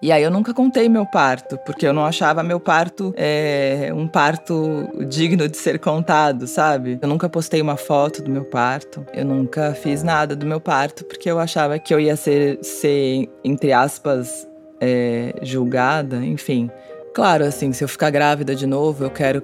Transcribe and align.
E 0.00 0.12
aí 0.12 0.22
eu 0.22 0.30
nunca 0.30 0.54
contei 0.54 0.88
meu 0.88 1.04
parto, 1.04 1.58
porque 1.66 1.84
eu 1.84 1.92
não 1.92 2.04
achava 2.06 2.40
meu 2.40 2.60
parto 2.60 3.12
é, 3.16 3.90
um 3.92 4.06
parto 4.06 4.88
digno 5.08 5.48
de 5.48 5.56
ser 5.56 5.80
contado, 5.80 6.46
sabe? 6.46 7.00
Eu 7.02 7.08
nunca 7.08 7.28
postei 7.28 7.60
uma 7.60 7.76
foto 7.76 8.22
do 8.22 8.30
meu 8.30 8.44
parto, 8.44 9.04
eu 9.12 9.24
nunca 9.24 9.74
fiz 9.74 10.04
nada 10.04 10.36
do 10.36 10.46
meu 10.46 10.60
parto, 10.60 11.04
porque 11.04 11.28
eu 11.28 11.40
achava 11.40 11.80
que 11.80 11.92
eu 11.92 11.98
ia 11.98 12.14
ser, 12.14 12.60
ser 12.62 13.28
entre 13.42 13.72
aspas, 13.72 14.48
é, 14.80 15.34
julgada, 15.42 16.24
enfim. 16.24 16.70
Claro, 17.12 17.44
assim, 17.44 17.72
se 17.72 17.82
eu 17.82 17.88
ficar 17.88 18.10
grávida 18.10 18.54
de 18.54 18.68
novo, 18.68 19.02
eu 19.02 19.10
quero 19.10 19.42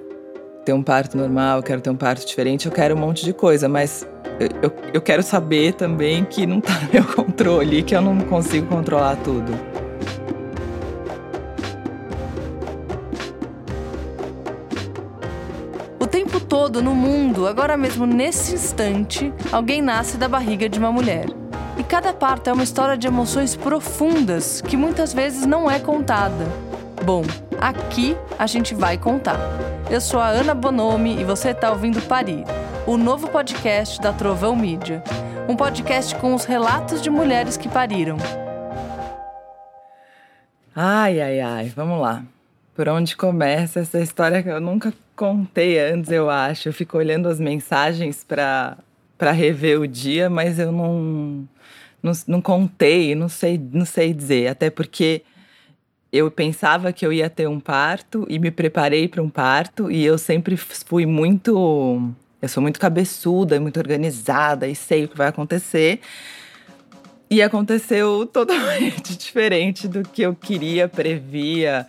ter 0.63 0.71
um 0.71 0.81
parto 0.81 1.17
normal, 1.17 1.57
eu 1.57 1.63
quero 1.63 1.81
ter 1.81 1.89
um 1.89 1.97
parto 1.97 2.25
diferente, 2.25 2.65
eu 2.65 2.71
quero 2.71 2.95
um 2.95 2.97
monte 2.97 3.25
de 3.25 3.33
coisa, 3.33 3.67
mas 3.67 4.07
eu, 4.39 4.47
eu, 4.63 4.73
eu 4.93 5.01
quero 5.01 5.21
saber 5.21 5.73
também 5.73 6.23
que 6.23 6.47
não 6.47 6.61
tá 6.61 6.79
no 6.79 6.93
meu 6.93 7.03
controle, 7.13 7.83
que 7.83 7.93
eu 7.93 8.01
não 8.01 8.17
consigo 8.21 8.67
controlar 8.67 9.17
tudo. 9.17 9.51
Todo 16.75 16.81
no 16.81 16.93
mundo, 16.93 17.47
agora 17.47 17.77
mesmo 17.77 18.05
nesse 18.05 18.53
instante, 18.53 19.33
alguém 19.49 19.81
nasce 19.81 20.17
da 20.17 20.27
barriga 20.27 20.67
de 20.67 20.77
uma 20.77 20.91
mulher. 20.91 21.25
E 21.77 21.83
cada 21.83 22.11
parto 22.11 22.49
é 22.49 22.53
uma 22.53 22.63
história 22.63 22.97
de 22.97 23.07
emoções 23.07 23.55
profundas 23.55 24.59
que 24.59 24.75
muitas 24.75 25.13
vezes 25.13 25.45
não 25.45 25.71
é 25.71 25.79
contada. 25.79 26.45
Bom, 27.05 27.23
aqui 27.61 28.17
a 28.37 28.45
gente 28.45 28.75
vai 28.75 28.97
contar. 28.97 29.39
Eu 29.89 30.01
sou 30.01 30.19
a 30.19 30.27
Ana 30.27 30.53
Bonomi 30.53 31.17
e 31.17 31.23
você 31.23 31.51
está 31.51 31.71
ouvindo 31.71 32.01
Parir, 32.01 32.43
o 32.85 32.97
novo 32.97 33.29
podcast 33.29 34.01
da 34.01 34.11
Trovão 34.11 34.53
Mídia. 34.53 35.01
Um 35.47 35.55
podcast 35.55 36.13
com 36.15 36.33
os 36.33 36.43
relatos 36.43 37.01
de 37.01 37.09
mulheres 37.09 37.55
que 37.55 37.69
pariram. 37.69 38.17
Ai, 40.75 41.21
ai, 41.21 41.39
ai, 41.39 41.71
vamos 41.73 42.01
lá. 42.01 42.21
Por 42.75 42.89
onde 42.89 43.15
começa 43.15 43.79
essa 43.79 43.99
história 43.99 44.43
que 44.43 44.49
eu 44.49 44.59
nunca 44.59 44.93
contei 45.15 45.79
antes, 45.79 46.11
eu 46.11 46.29
acho. 46.29 46.69
Eu 46.69 46.73
fico 46.73 46.97
olhando 46.97 47.29
as 47.29 47.39
mensagens 47.39 48.23
para 48.23 48.77
para 49.17 49.31
rever 49.31 49.79
o 49.79 49.87
dia, 49.87 50.29
mas 50.29 50.59
eu 50.59 50.71
não, 50.71 51.47
não, 52.03 52.11
não 52.27 52.41
contei, 52.41 53.15
não 53.15 53.29
sei, 53.29 53.57
não 53.71 53.85
sei 53.85 54.13
dizer. 54.13 54.47
Até 54.47 54.69
porque 54.69 55.21
eu 56.11 56.29
pensava 56.29 56.91
que 56.93 57.05
eu 57.05 57.11
ia 57.11 57.29
ter 57.29 57.47
um 57.47 57.59
parto 57.59 58.25
e 58.29 58.39
me 58.39 58.51
preparei 58.51 59.07
para 59.07 59.21
um 59.21 59.29
parto 59.29 59.91
e 59.91 60.03
eu 60.05 60.17
sempre 60.17 60.57
fui 60.57 61.05
muito. 61.05 62.13
Eu 62.41 62.49
sou 62.49 62.61
muito 62.61 62.79
cabeçuda, 62.79 63.59
muito 63.59 63.79
organizada 63.79 64.67
e 64.67 64.75
sei 64.75 65.05
o 65.05 65.07
que 65.07 65.17
vai 65.17 65.27
acontecer. 65.27 65.99
E 67.29 67.41
aconteceu 67.41 68.25
totalmente 68.31 69.17
diferente 69.17 69.87
do 69.87 70.03
que 70.03 70.21
eu 70.21 70.35
queria, 70.35 70.87
previa, 70.87 71.87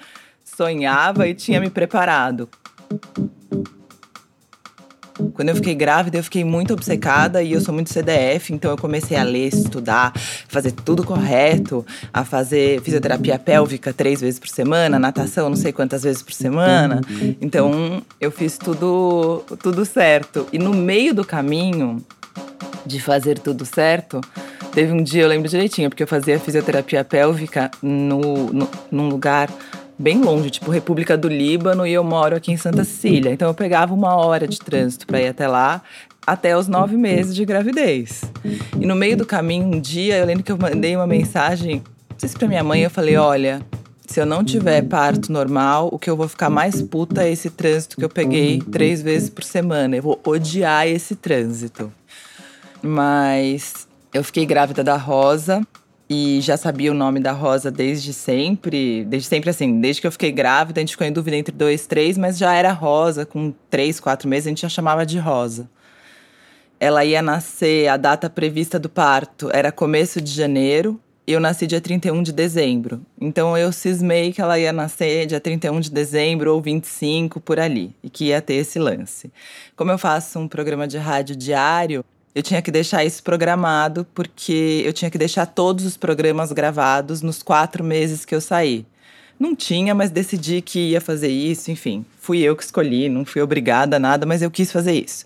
sonhava 0.57 1.29
e 1.29 1.35
tinha 1.35 1.61
me 1.61 1.69
preparado. 1.69 2.49
Quando 5.35 5.49
eu 5.49 5.57
fiquei 5.57 5.75
grávida, 5.75 6.19
eu 6.19 6.23
fiquei 6.23 6.45
muito 6.45 6.73
obcecada 6.73 7.43
e 7.43 7.53
eu 7.53 7.61
sou 7.61 7.73
muito 7.73 7.93
CDF, 7.93 8.53
então 8.53 8.71
eu 8.71 8.77
comecei 8.77 9.17
a 9.17 9.23
ler, 9.23 9.49
estudar, 9.49 10.13
fazer 10.49 10.73
tudo 10.73 11.05
correto, 11.05 11.85
a 12.13 12.25
fazer 12.25 12.81
fisioterapia 12.83 13.39
pélvica 13.39 13.93
três 13.93 14.21
vezes 14.21 14.39
por 14.39 14.49
semana, 14.49 14.99
natação 14.99 15.49
não 15.49 15.57
sei 15.57 15.73
quantas 15.73 16.03
vezes 16.03 16.23
por 16.23 16.33
semana. 16.33 17.01
Então 17.41 18.03
eu 18.21 18.31
fiz 18.31 18.57
tudo, 18.59 19.43
tudo 19.63 19.85
certo. 19.85 20.47
E 20.53 20.59
no 20.59 20.75
meio 20.75 21.15
do 21.15 21.25
caminho 21.25 22.05
de 22.85 23.01
fazer 23.01 23.39
tudo 23.39 23.65
certo, 23.65 24.21
teve 24.73 24.93
um 24.93 25.03
dia, 25.03 25.23
eu 25.23 25.29
lembro 25.29 25.49
direitinho, 25.49 25.89
porque 25.89 26.03
eu 26.03 26.07
fazia 26.07 26.39
fisioterapia 26.39 27.03
pélvica 27.03 27.71
no, 27.83 28.53
no, 28.53 28.69
num 28.91 29.09
lugar 29.09 29.51
bem 29.99 30.21
longe, 30.21 30.51
tipo 30.51 30.71
República 30.71 31.17
do 31.17 31.29
Líbano, 31.29 31.87
e 31.87 31.93
eu 31.93 32.05
moro 32.05 32.37
aqui 32.37 32.53
em 32.53 32.57
Santa 32.57 32.85
Cecília. 32.85 33.33
Então 33.33 33.49
eu 33.49 33.55
pegava 33.55 33.95
uma 33.95 34.15
hora 34.17 34.47
de 34.47 34.59
trânsito 34.59 35.07
para 35.07 35.21
ir 35.21 35.29
até 35.29 35.49
lá, 35.49 35.83
até 36.27 36.57
os 36.57 36.69
nove 36.69 36.97
meses 36.97 37.35
de 37.35 37.45
gravidez. 37.45 38.23
E 38.79 38.87
no 38.87 38.95
meio 38.95 39.17
do 39.17 39.27
caminho, 39.27 39.67
um 39.67 39.81
dia, 39.81 40.19
eu 40.19 40.27
lembro 40.27 40.43
que 40.43 40.53
eu 40.53 40.59
mandei 40.59 40.95
uma 40.97 41.07
mensagem, 41.07 41.83
não 42.11 42.19
sei 42.19 42.29
se 42.29 42.37
para 42.37 42.49
minha 42.49 42.65
mãe, 42.65 42.83
eu 42.83 42.91
falei: 42.91 43.17
olha. 43.17 43.61
Se 44.09 44.21
eu 44.21 44.25
não 44.25 44.45
tiver 44.45 44.83
parto 44.83 45.33
normal, 45.33 45.89
o 45.91 45.99
que 45.99 46.09
eu 46.09 46.17
vou 46.17 46.29
ficar 46.29 46.49
mais 46.49 46.81
puta 46.81 47.25
é 47.25 47.33
esse 47.33 47.51
trânsito 47.51 47.97
que 47.97 48.05
eu 48.05 48.09
peguei 48.09 48.63
três 48.63 49.03
vezes 49.03 49.29
por 49.29 49.43
semana. 49.43 49.97
Eu 49.97 50.03
vou 50.05 50.21
odiar 50.25 50.87
esse 50.87 51.17
trânsito. 51.17 51.93
Mas 52.81 53.89
eu 54.15 54.23
fiquei 54.23 54.47
grávida 54.47 54.85
da 54.85 54.97
Rosa 54.97 55.61
e 56.09 56.41
já 56.41 56.57
sabia 56.57 56.93
o 56.93 56.95
nome 56.95 57.19
da 57.19 57.33
Rosa 57.33 57.71
desde 57.71 58.13
sempre, 58.13 59.05
desde 59.05 59.29
sempre 59.29 59.51
assim, 59.51 59.81
desde 59.81 60.01
que 60.01 60.07
eu 60.07 60.13
fiquei 60.13 60.31
grávida, 60.31 60.79
a 60.79 60.83
gente 60.83 60.93
ficou 60.93 61.07
em 61.07 61.13
dúvida 61.13 61.37
entre 61.37 61.55
dois, 61.55 61.87
três, 61.87 62.17
mas 62.17 62.39
já 62.39 62.55
era 62.55 62.73
Rosa, 62.73 63.27
com 63.27 63.53
três, 63.69 63.99
quatro 63.99 64.29
meses, 64.29 64.47
a 64.47 64.51
gente 64.51 64.63
já 64.63 64.69
chamava 64.69 65.05
de 65.05 65.19
Rosa. 65.19 65.69
Ela 66.79 67.05
ia 67.05 67.23
nascer, 67.23 67.89
a 67.89 67.97
data 67.97 68.31
prevista 68.31 68.79
do 68.79 68.89
parto 68.89 69.51
era 69.53 69.73
começo 69.73 70.21
de 70.21 70.31
janeiro, 70.31 71.01
eu 71.27 71.41
nasci 71.41 71.67
dia 71.67 71.81
31 71.81 72.23
de 72.23 72.33
dezembro. 72.33 73.05
Então 73.21 73.59
eu 73.59 73.73
cismei 73.73 74.33
que 74.33 74.41
ela 74.41 74.57
ia 74.61 74.73
nascer 74.73 75.27
dia 75.27 75.41
31 75.41 75.81
de 75.81 75.91
dezembro 75.91 76.55
ou 76.55 76.63
25 76.63 77.41
por 77.41 77.59
ali, 77.59 77.93
e 78.01 78.09
que 78.09 78.27
ia 78.27 78.41
ter 78.41 78.55
esse 78.55 78.79
lance. 78.79 79.33
Como 79.75 79.91
eu 79.91 79.99
faço 79.99 80.39
um 80.39 80.47
programa 80.47 80.87
de 80.87 80.99
rádio 80.99 81.35
diário, 81.35 82.05
eu 82.37 82.43
tinha 82.43 82.61
que 82.61 82.71
deixar 82.71 83.03
isso 83.03 83.23
programado, 83.23 84.07
porque 84.13 84.83
eu 84.85 84.93
tinha 84.93 85.11
que 85.11 85.17
deixar 85.17 85.47
todos 85.47 85.87
os 85.87 85.97
programas 85.97 86.53
gravados 86.53 87.23
nos 87.23 87.43
quatro 87.43 87.83
meses 87.83 88.27
que 88.27 88.35
eu 88.35 88.43
saí. 88.43 88.85
Não 89.41 89.57
tinha, 89.57 89.95
mas 89.95 90.11
decidi 90.11 90.61
que 90.61 90.91
ia 90.91 91.01
fazer 91.01 91.31
isso, 91.31 91.71
enfim. 91.71 92.05
Fui 92.21 92.41
eu 92.41 92.55
que 92.55 92.63
escolhi, 92.63 93.09
não 93.09 93.25
fui 93.25 93.41
obrigada 93.41 93.97
a 93.97 93.99
nada, 93.99 94.27
mas 94.27 94.43
eu 94.43 94.51
quis 94.51 94.71
fazer 94.71 94.93
isso. 94.93 95.25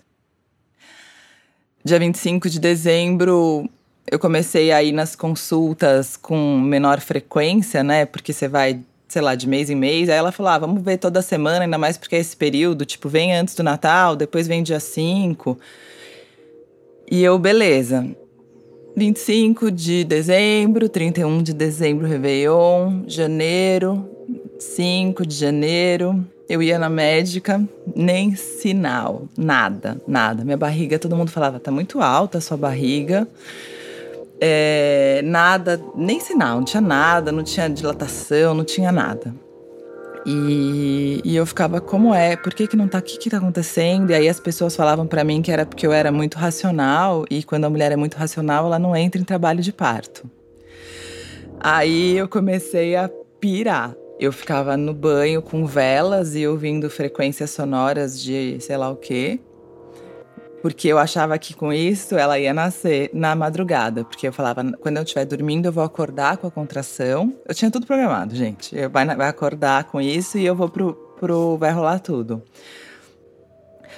Dia 1.83 1.99
25 1.99 2.49
de 2.49 2.61
dezembro, 2.61 3.69
eu 4.09 4.17
comecei 4.17 4.71
a 4.71 4.81
ir 4.81 4.93
nas 4.93 5.13
consultas 5.13 6.15
com 6.15 6.61
menor 6.61 7.01
frequência, 7.01 7.83
né? 7.83 8.05
Porque 8.05 8.31
você 8.31 8.47
vai, 8.47 8.79
sei 9.09 9.21
lá, 9.21 9.35
de 9.35 9.49
mês 9.49 9.69
em 9.69 9.75
mês. 9.75 10.07
Aí 10.07 10.15
ela 10.15 10.31
falou: 10.31 10.49
ah, 10.49 10.59
vamos 10.59 10.81
ver 10.81 10.97
toda 10.97 11.21
semana, 11.21 11.65
ainda 11.65 11.77
mais 11.77 11.97
porque 11.97 12.15
é 12.15 12.19
esse 12.19 12.37
período. 12.37 12.85
Tipo, 12.85 13.09
vem 13.09 13.35
antes 13.35 13.53
do 13.53 13.63
Natal, 13.63 14.15
depois 14.15 14.47
vem 14.47 14.63
dia 14.63 14.79
5. 14.79 15.59
E 17.11 17.21
eu, 17.21 17.37
beleza. 17.37 18.07
25 18.95 19.69
de 19.69 20.05
dezembro, 20.05 20.87
31 20.87 21.43
de 21.43 21.53
dezembro, 21.53 22.07
Réveillon, 22.07 23.03
janeiro, 23.05 24.09
5 24.57 25.25
de 25.25 25.35
janeiro. 25.35 26.25
Eu 26.47 26.63
ia 26.63 26.79
na 26.79 26.87
médica, 26.87 27.61
nem 27.93 28.33
sinal, 28.37 29.23
nada, 29.37 30.01
nada. 30.07 30.45
Minha 30.45 30.55
barriga, 30.55 30.97
todo 30.97 31.17
mundo 31.17 31.31
falava, 31.31 31.59
tá 31.59 31.69
muito 31.69 31.99
alta 31.99 32.37
a 32.37 32.41
sua 32.41 32.55
barriga. 32.55 33.27
É, 34.39 35.21
nada, 35.25 35.81
nem 35.93 36.21
sinal, 36.21 36.59
não 36.59 36.63
tinha 36.63 36.79
nada, 36.79 37.29
não 37.29 37.43
tinha 37.43 37.67
dilatação, 37.69 38.53
não 38.53 38.63
tinha 38.63 38.89
nada. 38.89 39.35
E, 40.25 41.21
e, 41.23 41.35
eu 41.35 41.45
ficava, 41.45 41.81
como 41.81 42.13
é? 42.13 42.35
Por 42.35 42.53
que, 42.53 42.67
que 42.67 42.77
não 42.77 42.87
tá? 42.87 42.99
O 42.99 43.01
que, 43.01 43.17
que 43.17 43.29
tá 43.29 43.37
acontecendo? 43.37 44.11
E 44.11 44.13
aí 44.13 44.29
as 44.29 44.39
pessoas 44.39 44.75
falavam 44.75 45.07
para 45.07 45.23
mim 45.23 45.41
que 45.41 45.51
era 45.51 45.65
porque 45.65 45.85
eu 45.85 45.91
era 45.91 46.11
muito 46.11 46.37
racional, 46.37 47.25
e 47.29 47.43
quando 47.43 47.65
a 47.65 47.69
mulher 47.69 47.91
é 47.91 47.95
muito 47.95 48.15
racional, 48.15 48.65
ela 48.65 48.77
não 48.77 48.95
entra 48.95 49.19
em 49.19 49.23
trabalho 49.23 49.61
de 49.61 49.73
parto. 49.73 50.29
Aí 51.59 52.17
eu 52.17 52.27
comecei 52.27 52.95
a 52.95 53.09
pirar. 53.39 53.95
Eu 54.19 54.31
ficava 54.31 54.77
no 54.77 54.93
banho 54.93 55.41
com 55.41 55.65
velas 55.65 56.35
e 56.35 56.45
ouvindo 56.45 56.89
frequências 56.89 57.49
sonoras 57.49 58.21
de 58.21 58.57
sei 58.59 58.77
lá 58.77 58.89
o 58.89 58.95
quê 58.95 59.39
porque 60.61 60.87
eu 60.87 60.97
achava 60.97 61.37
que 61.37 61.53
com 61.53 61.73
isso 61.73 62.15
ela 62.15 62.37
ia 62.39 62.53
nascer 62.53 63.09
na 63.13 63.35
madrugada, 63.35 64.03
porque 64.03 64.27
eu 64.27 64.33
falava, 64.33 64.63
quando 64.79 64.97
eu 64.97 65.03
estiver 65.03 65.25
dormindo 65.25 65.65
eu 65.65 65.71
vou 65.71 65.83
acordar 65.83 66.37
com 66.37 66.47
a 66.47 66.51
contração. 66.51 67.33
Eu 67.47 67.55
tinha 67.55 67.71
tudo 67.71 67.85
programado, 67.85 68.35
gente. 68.35 68.75
Eu 68.75 68.89
vai, 68.89 69.05
vai 69.05 69.27
acordar 69.27 69.85
com 69.85 69.99
isso 69.99 70.37
e 70.37 70.45
eu 70.45 70.55
vou 70.55 70.69
pro, 70.69 70.93
pro 71.19 71.57
vai 71.57 71.71
rolar 71.71 71.99
tudo. 71.99 72.43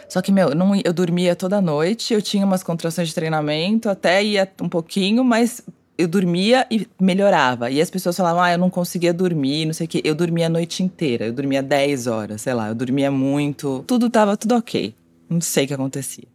Só 0.08 0.22
que, 0.22 0.32
meu, 0.32 0.54
não, 0.54 0.80
eu 0.84 0.94
dormia 0.94 1.36
toda 1.36 1.60
noite, 1.60 2.14
eu 2.14 2.22
tinha 2.22 2.46
umas 2.46 2.62
contrações 2.62 3.08
de 3.08 3.16
treinamento, 3.16 3.90
até 3.90 4.24
ia 4.24 4.50
um 4.62 4.70
pouquinho, 4.70 5.24
mas 5.24 5.64
eu 5.98 6.08
dormia 6.08 6.68
e 6.70 6.88
melhorava. 7.00 7.70
E 7.70 7.82
as 7.82 7.90
pessoas 7.90 8.16
falavam, 8.16 8.42
ah, 8.42 8.52
eu 8.52 8.58
não 8.58 8.70
conseguia 8.70 9.14
dormir, 9.14 9.66
não 9.66 9.74
sei 9.74 9.86
o 9.86 9.90
quê. 9.90 10.02
Eu 10.04 10.16
dormia 10.16 10.48
a 10.48 10.50
noite 10.50 10.84
inteira, 10.84 11.26
eu 11.26 11.34
dormia 11.34 11.64
10 11.64 12.08
horas, 12.08 12.42
sei 12.42 12.54
lá, 12.54 12.70
eu 12.70 12.76
dormia 12.76 13.10
muito. 13.10 13.84
Tudo 13.88 14.10
tava 14.10 14.38
tudo 14.38 14.56
ok. 14.56 14.94
Não 15.30 15.42
sei 15.42 15.66
o 15.66 15.68
que 15.68 15.74
acontecia. 15.74 16.33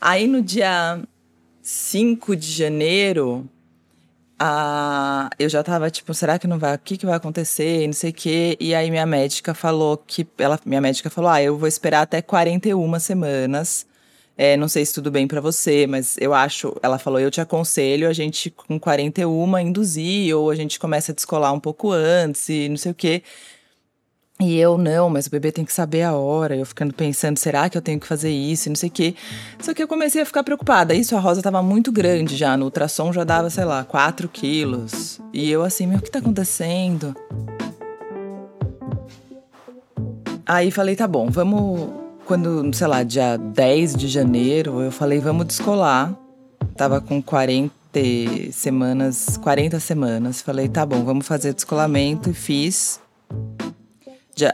Aí 0.00 0.26
no 0.26 0.42
dia 0.42 1.02
5 1.62 2.34
de 2.36 2.50
janeiro, 2.50 3.48
a, 4.38 5.28
eu 5.38 5.48
já 5.48 5.62
tava 5.62 5.90
tipo, 5.90 6.14
será 6.14 6.38
que 6.38 6.46
não 6.46 6.58
vai, 6.58 6.74
o 6.74 6.78
que, 6.78 6.96
que 6.96 7.06
vai 7.06 7.16
acontecer, 7.16 7.86
não 7.86 7.92
sei 7.92 8.10
o 8.10 8.14
quê. 8.14 8.56
E 8.60 8.74
aí 8.74 8.90
minha 8.90 9.06
médica 9.06 9.54
falou 9.54 9.98
que, 9.98 10.26
ela, 10.38 10.58
minha 10.64 10.80
médica 10.80 11.10
falou, 11.10 11.30
ah, 11.30 11.42
eu 11.42 11.58
vou 11.58 11.68
esperar 11.68 12.02
até 12.02 12.22
41 12.22 12.98
semanas 13.00 13.86
É, 14.36 14.56
não 14.56 14.68
sei 14.68 14.86
se 14.86 14.94
tudo 14.94 15.10
bem 15.10 15.28
para 15.28 15.40
você, 15.40 15.86
mas 15.86 16.16
eu 16.18 16.32
acho. 16.34 16.74
Ela 16.82 16.98
falou: 16.98 17.20
eu 17.20 17.30
te 17.30 17.40
aconselho 17.42 18.08
a 18.08 18.12
gente 18.14 18.50
com 18.50 18.80
41 18.80 19.58
induzir, 19.60 20.34
ou 20.36 20.50
a 20.50 20.56
gente 20.56 20.78
começa 20.80 21.12
a 21.12 21.14
descolar 21.14 21.52
um 21.52 21.60
pouco 21.60 21.92
antes 21.92 22.48
e 22.48 22.68
não 22.68 22.76
sei 22.78 22.92
o 22.92 22.94
quê. 22.94 23.22
E 24.40 24.58
eu, 24.58 24.78
não, 24.78 25.10
mas 25.10 25.26
o 25.26 25.30
bebê 25.30 25.52
tem 25.52 25.66
que 25.66 25.72
saber 25.72 26.02
a 26.02 26.14
hora. 26.14 26.56
Eu 26.56 26.64
ficando 26.64 26.94
pensando, 26.94 27.36
será 27.36 27.68
que 27.68 27.76
eu 27.76 27.82
tenho 27.82 28.00
que 28.00 28.06
fazer 28.06 28.30
isso? 28.30 28.68
E 28.68 28.70
não 28.70 28.76
sei 28.76 28.88
o 28.88 28.92
quê. 28.92 29.14
Só 29.60 29.74
que 29.74 29.82
eu 29.82 29.86
comecei 29.86 30.22
a 30.22 30.24
ficar 30.24 30.42
preocupada. 30.42 30.94
Isso, 30.94 31.14
a 31.14 31.20
Rosa 31.20 31.42
tava 31.42 31.62
muito 31.62 31.92
grande 31.92 32.36
já. 32.36 32.56
No 32.56 32.64
ultrassom 32.64 33.12
já 33.12 33.22
dava, 33.22 33.50
sei 33.50 33.66
lá, 33.66 33.84
4 33.84 34.28
quilos. 34.30 35.20
E 35.30 35.50
eu 35.50 35.62
assim, 35.62 35.86
meu, 35.86 35.98
o 35.98 36.02
que 36.02 36.10
tá 36.10 36.20
acontecendo? 36.20 37.14
Aí 40.46 40.70
falei, 40.70 40.96
tá 40.96 41.06
bom, 41.06 41.28
vamos. 41.28 41.90
Quando, 42.24 42.72
sei 42.74 42.86
lá, 42.86 43.02
dia 43.02 43.36
10 43.36 43.94
de 43.94 44.08
janeiro, 44.08 44.80
eu 44.80 44.90
falei, 44.90 45.18
vamos 45.18 45.46
descolar. 45.46 46.14
Tava 46.76 47.00
com 47.00 47.20
40 47.20 47.72
semanas, 48.52 49.36
40 49.36 49.78
semanas. 49.80 50.40
Falei, 50.40 50.68
tá 50.68 50.86
bom, 50.86 51.04
vamos 51.04 51.26
fazer 51.26 51.52
descolamento. 51.52 52.30
E 52.30 52.32
fiz. 52.32 52.99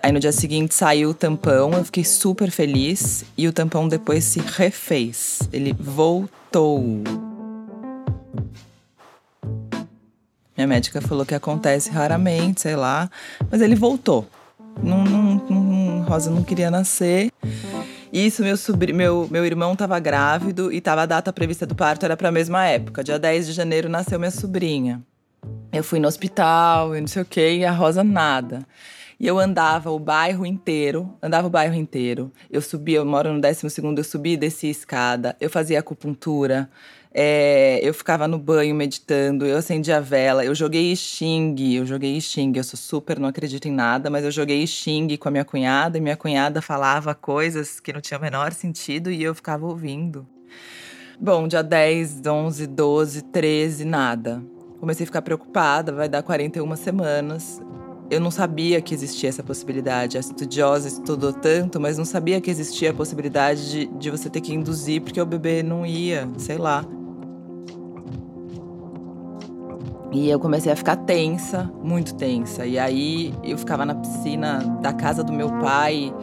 Aí 0.02 0.12
no 0.12 0.20
dia 0.20 0.32
seguinte 0.32 0.74
saiu 0.74 1.10
o 1.10 1.14
tampão, 1.14 1.72
eu 1.72 1.84
fiquei 1.84 2.04
super 2.04 2.50
feliz 2.50 3.24
e 3.36 3.46
o 3.46 3.52
tampão 3.52 3.88
depois 3.88 4.24
se 4.24 4.40
refez. 4.40 5.40
Ele 5.52 5.72
voltou. 5.78 7.02
Minha 10.56 10.66
médica 10.66 11.00
falou 11.02 11.26
que 11.26 11.34
acontece 11.34 11.90
raramente, 11.90 12.62
sei 12.62 12.76
lá, 12.76 13.10
mas 13.50 13.60
ele 13.60 13.74
voltou. 13.74 14.26
Não, 14.82 15.04
não, 15.04 15.34
não, 15.50 16.02
Rosa 16.02 16.30
não 16.30 16.42
queria 16.42 16.70
nascer. 16.70 17.30
Isso, 18.12 18.42
meu, 18.42 18.56
sobr... 18.56 18.94
meu, 18.94 19.28
meu 19.30 19.44
irmão 19.44 19.74
estava 19.74 19.98
grávido 19.98 20.72
e 20.72 20.80
tava 20.80 21.02
a 21.02 21.06
data 21.06 21.32
prevista 21.32 21.66
do 21.66 21.74
parto 21.74 22.04
era 22.04 22.16
para 22.16 22.30
a 22.30 22.32
mesma 22.32 22.64
época. 22.64 23.04
Dia 23.04 23.18
10 23.18 23.48
de 23.48 23.52
janeiro 23.52 23.88
nasceu 23.88 24.18
minha 24.18 24.30
sobrinha. 24.30 25.02
Eu 25.72 25.84
fui 25.84 26.00
no 26.00 26.08
hospital 26.08 26.96
e 26.96 27.00
não 27.00 27.08
sei 27.08 27.22
o 27.22 27.24
que, 27.26 27.56
e 27.56 27.64
a 27.64 27.72
Rosa 27.72 28.02
nada. 28.02 28.66
E 29.18 29.26
eu 29.26 29.38
andava 29.38 29.90
o 29.90 29.98
bairro 29.98 30.44
inteiro, 30.44 31.16
andava 31.22 31.46
o 31.46 31.50
bairro 31.50 31.74
inteiro. 31.74 32.30
Eu 32.50 32.60
subia, 32.60 32.98
eu 32.98 33.06
moro 33.06 33.32
no 33.32 33.40
12 33.40 33.70
segundo, 33.70 33.98
eu 33.98 34.04
subia 34.04 34.34
e 34.34 34.36
descia 34.36 34.70
escada. 34.70 35.34
Eu 35.40 35.48
fazia 35.48 35.78
acupuntura. 35.78 36.68
É, 37.18 37.80
eu 37.82 37.94
ficava 37.94 38.28
no 38.28 38.38
banho 38.38 38.74
meditando, 38.74 39.46
eu 39.46 39.56
acendia 39.56 39.96
a 39.96 40.00
vela, 40.00 40.44
eu 40.44 40.54
joguei 40.54 40.94
Xing, 40.94 41.56
eu 41.74 41.86
joguei 41.86 42.20
Xing, 42.20 42.52
eu 42.54 42.62
sou 42.62 42.76
super, 42.76 43.18
não 43.18 43.26
acredito 43.26 43.66
em 43.66 43.70
nada, 43.70 44.10
mas 44.10 44.22
eu 44.22 44.30
joguei 44.30 44.66
Xing 44.66 45.16
com 45.16 45.28
a 45.28 45.30
minha 45.30 45.44
cunhada 45.44 45.96
e 45.96 46.00
minha 46.02 46.14
cunhada 46.14 46.60
falava 46.60 47.14
coisas 47.14 47.80
que 47.80 47.90
não 47.90 48.02
tinham 48.02 48.18
o 48.18 48.22
menor 48.22 48.52
sentido 48.52 49.10
e 49.10 49.22
eu 49.22 49.34
ficava 49.34 49.64
ouvindo. 49.64 50.26
Bom, 51.18 51.48
dia 51.48 51.62
10, 51.62 52.26
11, 52.26 52.66
12, 52.66 53.22
13, 53.22 53.86
nada. 53.86 54.42
Comecei 54.78 55.04
a 55.04 55.06
ficar 55.06 55.22
preocupada, 55.22 55.92
vai 55.92 56.10
dar 56.10 56.22
41 56.22 56.76
semanas. 56.76 57.62
Eu 58.08 58.20
não 58.20 58.30
sabia 58.30 58.80
que 58.80 58.94
existia 58.94 59.28
essa 59.28 59.42
possibilidade. 59.42 60.16
A 60.16 60.20
estudiosa 60.20 60.86
estudou 60.86 61.32
tanto, 61.32 61.80
mas 61.80 61.98
não 61.98 62.04
sabia 62.04 62.40
que 62.40 62.50
existia 62.50 62.90
a 62.90 62.94
possibilidade 62.94 63.70
de, 63.70 63.86
de 63.86 64.10
você 64.10 64.30
ter 64.30 64.40
que 64.40 64.54
induzir 64.54 65.02
porque 65.02 65.20
o 65.20 65.26
bebê 65.26 65.62
não 65.62 65.84
ia, 65.84 66.28
sei 66.38 66.56
lá. 66.56 66.84
E 70.12 70.30
eu 70.30 70.38
comecei 70.38 70.70
a 70.72 70.76
ficar 70.76 70.96
tensa, 70.96 71.70
muito 71.82 72.14
tensa. 72.14 72.64
E 72.64 72.78
aí 72.78 73.34
eu 73.42 73.58
ficava 73.58 73.84
na 73.84 73.94
piscina 73.94 74.58
da 74.80 74.92
casa 74.92 75.22
do 75.22 75.32
meu 75.32 75.50
pai, 75.58 76.14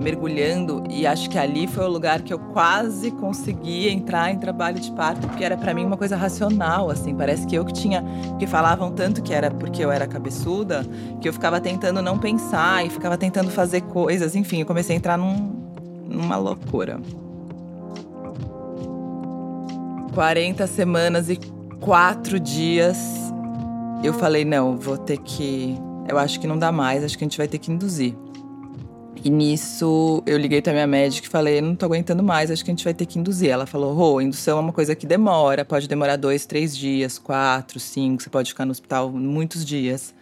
mergulhando 0.00 0.82
e 0.88 1.06
acho 1.06 1.28
que 1.28 1.38
ali 1.38 1.66
foi 1.66 1.84
o 1.84 1.88
lugar 1.88 2.22
que 2.22 2.32
eu 2.32 2.38
quase 2.38 3.10
consegui 3.10 3.88
entrar 3.88 4.32
em 4.32 4.38
trabalho 4.38 4.80
de 4.80 4.90
parto, 4.92 5.26
porque 5.28 5.44
era 5.44 5.56
para 5.56 5.74
mim 5.74 5.84
uma 5.84 5.96
coisa 5.96 6.16
racional, 6.16 6.90
assim, 6.90 7.14
parece 7.14 7.46
que 7.46 7.54
eu 7.54 7.64
que 7.64 7.72
tinha, 7.72 8.02
que 8.38 8.46
falavam 8.46 8.90
tanto 8.90 9.22
que 9.22 9.32
era 9.32 9.50
porque 9.50 9.84
eu 9.84 9.90
era 9.90 10.06
cabeçuda, 10.06 10.84
que 11.20 11.28
eu 11.28 11.32
ficava 11.32 11.60
tentando 11.60 12.00
não 12.00 12.18
pensar 12.18 12.84
e 12.84 12.90
ficava 12.90 13.18
tentando 13.18 13.50
fazer 13.50 13.82
coisas, 13.82 14.34
enfim, 14.34 14.60
eu 14.60 14.66
comecei 14.66 14.96
a 14.96 14.98
entrar 14.98 15.18
num, 15.18 15.52
numa 16.08 16.36
loucura. 16.36 16.98
40 20.14 20.66
semanas 20.66 21.28
e 21.28 21.38
4 21.80 22.40
dias 22.40 22.98
eu 24.02 24.14
falei, 24.14 24.44
não, 24.44 24.76
vou 24.76 24.96
ter 24.96 25.18
que, 25.18 25.76
eu 26.08 26.16
acho 26.18 26.40
que 26.40 26.46
não 26.46 26.58
dá 26.58 26.72
mais, 26.72 27.04
acho 27.04 27.18
que 27.18 27.24
a 27.24 27.26
gente 27.26 27.36
vai 27.36 27.46
ter 27.46 27.58
que 27.58 27.70
induzir. 27.70 28.14
E 29.22 29.28
nisso 29.28 30.22
eu 30.24 30.38
liguei 30.38 30.62
pra 30.62 30.72
minha 30.72 30.86
médica 30.86 31.26
e 31.26 31.30
falei: 31.30 31.60
não 31.60 31.76
tô 31.76 31.84
aguentando 31.86 32.22
mais, 32.22 32.50
acho 32.50 32.64
que 32.64 32.70
a 32.70 32.74
gente 32.74 32.84
vai 32.84 32.94
ter 32.94 33.04
que 33.04 33.18
induzir. 33.18 33.50
Ela 33.50 33.66
falou: 33.66 33.92
Rô, 33.92 34.14
oh, 34.14 34.20
indução 34.20 34.56
é 34.58 34.60
uma 34.60 34.72
coisa 34.72 34.94
que 34.94 35.06
demora, 35.06 35.64
pode 35.64 35.86
demorar 35.86 36.16
dois, 36.16 36.46
três 36.46 36.76
dias, 36.76 37.18
quatro, 37.18 37.78
cinco, 37.78 38.22
você 38.22 38.30
pode 38.30 38.50
ficar 38.50 38.64
no 38.64 38.70
hospital 38.70 39.10
muitos 39.10 39.64
dias. 39.64 40.14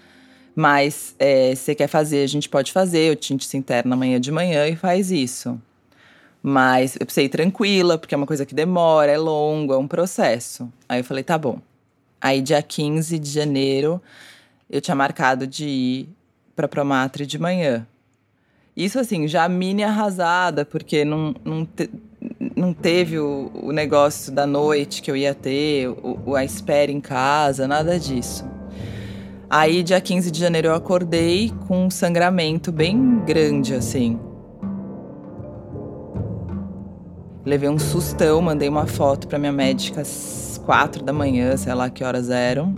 Mas 0.55 1.15
é, 1.19 1.55
se 1.55 1.63
você 1.63 1.75
quer 1.77 1.87
fazer, 1.87 2.25
a 2.25 2.27
gente 2.27 2.49
pode 2.49 2.73
fazer. 2.73 3.13
O 3.13 3.17
tinte 3.17 3.47
se 3.47 3.57
interna 3.57 3.95
amanhã 3.95 4.21
de 4.21 4.33
manhã 4.33 4.67
e 4.67 4.75
faz 4.75 5.13
isso. 5.13 5.61
Mas 6.43 6.97
eu 6.97 7.07
precisei 7.07 7.27
ir 7.27 7.29
tranquila, 7.29 7.99
porque 7.99 8.15
é 8.15 8.19
uma 8.19 8.27
coisa 8.27 8.45
que 8.45 8.55
demora, 8.55 9.13
é 9.13 9.19
longo, 9.19 9.73
é 9.73 9.79
um 9.79 9.87
processo. 9.87 10.69
Aí 10.89 11.01
eu 11.01 11.05
falei: 11.05 11.23
tá 11.23 11.39
bom. 11.39 11.61
Aí, 12.21 12.43
dia 12.43 12.61
15 12.61 13.17
de 13.19 13.31
janeiro, 13.31 14.03
eu 14.69 14.81
tinha 14.81 14.95
marcado 14.97 15.47
de 15.47 15.69
ir 15.69 16.09
pra 16.57 16.67
Promatre 16.67 17.25
de 17.25 17.39
manhã. 17.39 17.87
Isso, 18.79 19.01
assim, 19.01 19.27
já 19.27 19.49
mini 19.49 19.83
arrasada, 19.83 20.65
porque 20.65 21.05
não, 21.05 21.35
não, 21.45 21.65
te, 21.65 21.91
não 22.55 22.73
teve 22.73 23.19
o, 23.19 23.51
o, 23.53 23.73
negócio 23.73 24.33
da 24.33 24.47
noite 24.47 25.03
que 25.03 25.11
eu 25.11 25.17
ia 25.17 25.35
ter, 25.35 25.89
o, 25.89 26.37
a 26.37 26.45
espera 26.45 26.93
em 26.93 27.01
casa, 27.01 27.67
nada 27.67 27.99
disso. 27.99 28.47
Aí, 29.51 29.83
dia 29.83 30.01
15 30.01 30.31
de 30.31 30.39
janeiro, 30.39 30.69
eu 30.69 30.77
acordei 30.77 31.53
com 31.67 31.87
um 31.87 31.91
sangramento 31.91 32.71
bem 32.71 33.19
grande, 33.27 33.75
assim. 33.75 34.17
Levei 37.45 37.69
um 37.69 37.81
sustão, 37.81 38.41
mandei 38.41 38.69
uma 38.69 38.87
foto 38.87 39.27
para 39.27 39.41
minha 39.41 39.51
médica 39.51 40.03
às 40.03 40.63
quatro 40.65 41.03
da 41.03 41.13
manhã, 41.13 41.57
sei 41.57 41.75
lá 41.75 41.91
que 41.91 42.05
horas 42.05 42.31
eram. 42.31 42.73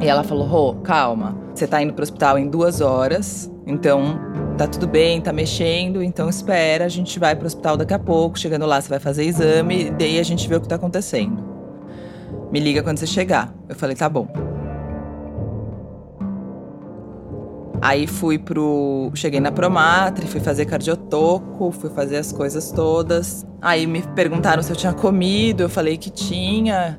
E 0.00 0.08
ela 0.08 0.24
falou: 0.24 0.46
Rô, 0.46 0.76
calma, 0.76 1.36
você 1.54 1.66
tá 1.66 1.82
indo 1.82 1.92
pro 1.92 2.04
hospital 2.04 2.38
em 2.38 2.48
duas 2.48 2.80
horas, 2.80 3.50
então 3.66 4.18
tá 4.56 4.66
tudo 4.66 4.86
bem, 4.86 5.20
tá 5.20 5.32
mexendo, 5.32 6.02
então 6.02 6.28
espera, 6.28 6.84
a 6.84 6.88
gente 6.88 7.18
vai 7.18 7.36
pro 7.36 7.46
hospital 7.46 7.76
daqui 7.76 7.94
a 7.94 7.98
pouco. 7.98 8.38
Chegando 8.38 8.66
lá, 8.66 8.80
você 8.80 8.88
vai 8.88 8.98
fazer 8.98 9.24
exame, 9.24 9.90
daí 9.90 10.18
a 10.18 10.22
gente 10.22 10.48
vê 10.48 10.56
o 10.56 10.60
que 10.60 10.68
tá 10.68 10.76
acontecendo. 10.76 11.44
Me 12.50 12.58
liga 12.58 12.82
quando 12.82 12.98
você 12.98 13.06
chegar. 13.06 13.54
Eu 13.68 13.74
falei: 13.74 13.94
tá 13.94 14.08
bom. 14.08 14.28
Aí 17.82 18.06
fui 18.06 18.38
pro. 18.38 19.10
Cheguei 19.14 19.40
na 19.40 19.52
Promatre, 19.52 20.26
fui 20.26 20.40
fazer 20.40 20.64
cardiotoco, 20.64 21.70
fui 21.70 21.90
fazer 21.90 22.16
as 22.16 22.32
coisas 22.32 22.70
todas. 22.72 23.46
Aí 23.60 23.86
me 23.86 24.02
perguntaram 24.02 24.62
se 24.62 24.72
eu 24.72 24.76
tinha 24.76 24.92
comido, 24.92 25.62
eu 25.62 25.68
falei 25.68 25.96
que 25.96 26.10
tinha. 26.10 26.98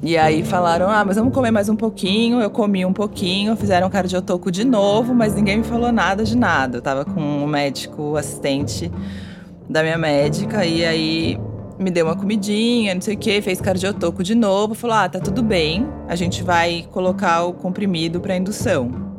E 0.00 0.16
aí 0.16 0.44
falaram: 0.44 0.88
ah, 0.88 1.04
mas 1.04 1.16
vamos 1.16 1.34
comer 1.34 1.50
mais 1.50 1.68
um 1.68 1.76
pouquinho. 1.76 2.40
Eu 2.40 2.50
comi 2.50 2.84
um 2.84 2.92
pouquinho, 2.92 3.56
fizeram 3.56 3.90
cardiotoco 3.90 4.50
de 4.50 4.64
novo, 4.64 5.14
mas 5.14 5.34
ninguém 5.34 5.58
me 5.58 5.64
falou 5.64 5.90
nada 5.90 6.24
de 6.24 6.36
nada. 6.36 6.78
Eu 6.78 6.82
tava 6.82 7.04
com 7.04 7.20
um 7.20 7.46
médico 7.46 8.16
assistente 8.16 8.90
da 9.68 9.82
minha 9.82 9.98
médica, 9.98 10.64
e 10.64 10.84
aí 10.84 11.40
me 11.78 11.90
deu 11.90 12.06
uma 12.06 12.16
comidinha, 12.16 12.94
não 12.94 13.00
sei 13.00 13.14
o 13.14 13.18
que, 13.18 13.40
fez 13.42 13.60
cardiotoco 13.60 14.22
de 14.22 14.34
novo, 14.34 14.74
falou: 14.74 14.96
ah, 14.96 15.08
tá 15.08 15.18
tudo 15.20 15.42
bem, 15.42 15.88
a 16.08 16.16
gente 16.16 16.42
vai 16.42 16.86
colocar 16.90 17.44
o 17.44 17.52
comprimido 17.52 18.20
para 18.20 18.36
indução. 18.36 19.12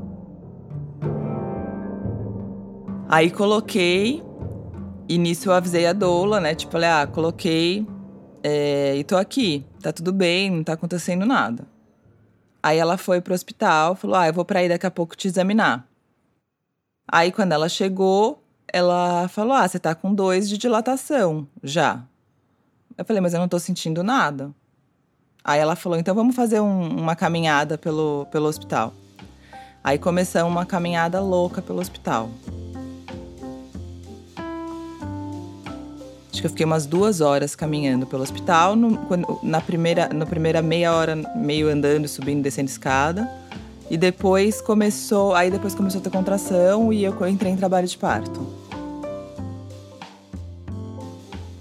Aí 3.09 3.29
coloquei, 3.29 4.23
e 5.07 5.17
nisso 5.17 5.49
eu 5.49 5.53
avisei 5.53 5.85
a 5.85 5.93
doula, 5.93 6.39
né? 6.39 6.55
Tipo, 6.55 6.71
falei, 6.71 6.89
ah, 6.89 7.05
coloquei 7.05 7.85
é, 8.43 8.97
e 8.97 9.03
tô 9.05 9.15
aqui, 9.15 9.65
tá 9.81 9.93
tudo 9.93 10.11
bem, 10.11 10.51
não 10.51 10.63
tá 10.63 10.73
acontecendo 10.73 11.25
nada. 11.25 11.65
Aí 12.61 12.77
ela 12.77 12.97
foi 12.97 13.21
pro 13.21 13.33
hospital, 13.33 13.95
falou: 13.95 14.17
Ah, 14.17 14.27
eu 14.27 14.33
vou 14.33 14.43
pra 14.43 14.59
aí 14.59 14.67
daqui 14.67 14.85
a 14.85 14.91
pouco 14.91 15.15
te 15.15 15.27
examinar. 15.27 15.87
Aí 17.07 17.31
quando 17.31 17.53
ela 17.53 17.69
chegou, 17.69 18.43
ela 18.67 19.29
falou: 19.29 19.53
Ah, 19.53 19.67
você 19.67 19.79
tá 19.79 19.95
com 19.95 20.13
dois 20.13 20.49
de 20.49 20.57
dilatação 20.57 21.47
já. 21.63 22.03
Eu 22.97 23.05
falei: 23.05 23.21
Mas 23.21 23.33
eu 23.33 23.39
não 23.39 23.47
tô 23.47 23.57
sentindo 23.59 24.03
nada. 24.03 24.53
Aí 25.41 25.59
ela 25.59 25.75
falou: 25.75 25.97
Então 25.97 26.13
vamos 26.13 26.35
fazer 26.35 26.59
um, 26.59 26.99
uma 26.99 27.15
caminhada 27.15 27.77
pelo, 27.77 28.27
pelo 28.29 28.47
hospital. 28.47 28.93
Aí 29.81 29.97
começamos 29.97 30.51
uma 30.51 30.65
caminhada 30.65 31.21
louca 31.21 31.61
pelo 31.61 31.79
hospital. 31.79 32.29
Que 36.43 36.47
eu 36.47 36.49
fiquei 36.49 36.65
umas 36.65 36.85
duas 36.85 37.21
horas 37.21 37.55
caminhando 37.55 38.05
pelo 38.05 38.21
hospital. 38.21 38.75
No, 38.75 38.99
na, 39.41 39.61
primeira, 39.61 40.09
na 40.09 40.25
primeira 40.25 40.61
meia 40.61 40.93
hora, 40.93 41.15
meio 41.37 41.69
andando, 41.69 42.05
subindo, 42.05 42.43
descendo 42.43 42.69
escada. 42.69 43.31
E 43.89 43.95
depois 43.95 44.59
começou. 44.59 45.33
Aí 45.33 45.49
depois 45.49 45.73
começou 45.73 46.01
a 46.01 46.03
ter 46.03 46.09
contração 46.09 46.91
e 46.91 47.01
eu 47.01 47.15
entrei 47.29 47.49
em 47.49 47.55
trabalho 47.55 47.87
de 47.87 47.97
parto. 47.97 48.45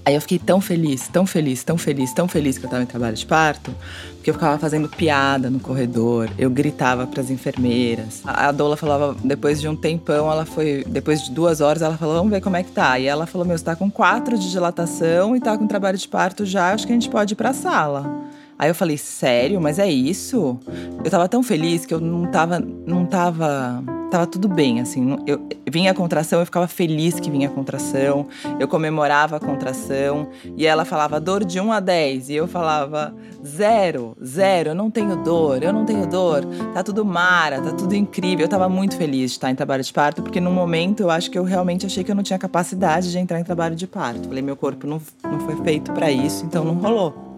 Aí 0.04 0.14
eu 0.16 0.20
fiquei 0.20 0.38
tão 0.38 0.60
feliz, 0.60 1.06
tão 1.06 1.24
feliz, 1.24 1.62
tão 1.62 1.78
feliz, 1.78 2.12
tão 2.12 2.26
feliz 2.26 2.58
que 2.58 2.66
eu 2.66 2.70
tava 2.70 2.82
em 2.82 2.86
trabalho 2.86 3.14
de 3.14 3.24
parto, 3.24 3.72
porque 4.14 4.30
eu 4.30 4.34
ficava 4.34 4.58
fazendo 4.58 4.88
piada 4.88 5.48
no 5.48 5.60
corredor, 5.60 6.28
eu 6.36 6.50
gritava 6.50 7.06
para 7.06 7.20
as 7.20 7.30
enfermeiras. 7.30 8.20
A 8.24 8.50
doula 8.50 8.76
falava, 8.76 9.16
depois 9.22 9.60
de 9.60 9.68
um 9.68 9.76
tempão, 9.76 10.30
ela 10.30 10.44
foi, 10.44 10.84
depois 10.88 11.22
de 11.22 11.30
duas 11.30 11.60
horas, 11.60 11.82
ela 11.82 11.96
falou, 11.96 12.16
vamos 12.16 12.32
ver 12.32 12.40
como 12.40 12.56
é 12.56 12.64
que 12.64 12.72
tá. 12.72 12.98
E 12.98 13.06
ela 13.06 13.26
falou, 13.26 13.46
meu, 13.46 13.56
você 13.56 13.64
tá 13.64 13.76
com 13.76 13.88
quatro 13.88 14.36
de 14.36 14.50
dilatação 14.50 15.36
e 15.36 15.40
tá 15.40 15.56
com 15.56 15.68
trabalho 15.68 15.96
de 15.96 16.08
parto 16.08 16.44
já, 16.44 16.72
acho 16.72 16.84
que 16.84 16.92
a 16.92 16.96
gente 16.96 17.08
pode 17.08 17.34
ir 17.34 17.36
pra 17.36 17.52
sala. 17.52 18.31
Aí 18.62 18.70
eu 18.70 18.76
falei, 18.76 18.96
sério? 18.96 19.60
Mas 19.60 19.80
é 19.80 19.90
isso? 19.90 20.56
Eu 21.04 21.10
tava 21.10 21.28
tão 21.28 21.42
feliz 21.42 21.84
que 21.84 21.92
eu 21.92 21.98
não 21.98 22.30
tava, 22.30 22.60
não 22.60 23.04
tava 23.04 23.82
tava 24.08 24.24
tudo 24.24 24.46
bem, 24.46 24.80
assim. 24.80 25.16
Eu, 25.26 25.44
vinha 25.68 25.90
a 25.90 25.94
contração, 25.94 26.38
eu 26.38 26.44
ficava 26.44 26.68
feliz 26.68 27.18
que 27.18 27.28
vinha 27.28 27.48
a 27.48 27.50
contração, 27.50 28.28
eu 28.60 28.68
comemorava 28.68 29.36
a 29.36 29.40
contração, 29.40 30.28
e 30.56 30.64
ela 30.66 30.84
falava 30.84 31.18
dor 31.18 31.44
de 31.44 31.58
1 31.58 31.72
a 31.72 31.80
10, 31.80 32.28
e 32.28 32.34
eu 32.34 32.46
falava 32.46 33.12
zero, 33.44 34.16
zero, 34.22 34.68
eu 34.68 34.74
não 34.76 34.90
tenho 34.90 35.16
dor, 35.16 35.62
eu 35.62 35.72
não 35.72 35.84
tenho 35.84 36.06
dor, 36.06 36.44
tá 36.72 36.84
tudo 36.84 37.04
mara, 37.04 37.60
tá 37.60 37.72
tudo 37.72 37.96
incrível. 37.96 38.44
Eu 38.44 38.50
tava 38.50 38.68
muito 38.68 38.96
feliz 38.96 39.30
de 39.30 39.38
estar 39.38 39.50
em 39.50 39.56
trabalho 39.56 39.82
de 39.82 39.92
parto, 39.92 40.22
porque 40.22 40.40
num 40.40 40.52
momento 40.52 41.00
eu 41.00 41.10
acho 41.10 41.30
que 41.30 41.38
eu 41.38 41.42
realmente 41.42 41.84
achei 41.84 42.04
que 42.04 42.12
eu 42.12 42.14
não 42.14 42.22
tinha 42.22 42.38
capacidade 42.38 43.10
de 43.10 43.18
entrar 43.18 43.40
em 43.40 43.44
trabalho 43.44 43.74
de 43.74 43.88
parto. 43.88 44.28
Falei, 44.28 44.42
meu 44.42 44.56
corpo 44.56 44.86
não, 44.86 45.00
não 45.24 45.40
foi 45.40 45.56
feito 45.64 45.90
para 45.90 46.12
isso, 46.12 46.44
então 46.44 46.64
não 46.64 46.74
rolou. 46.74 47.31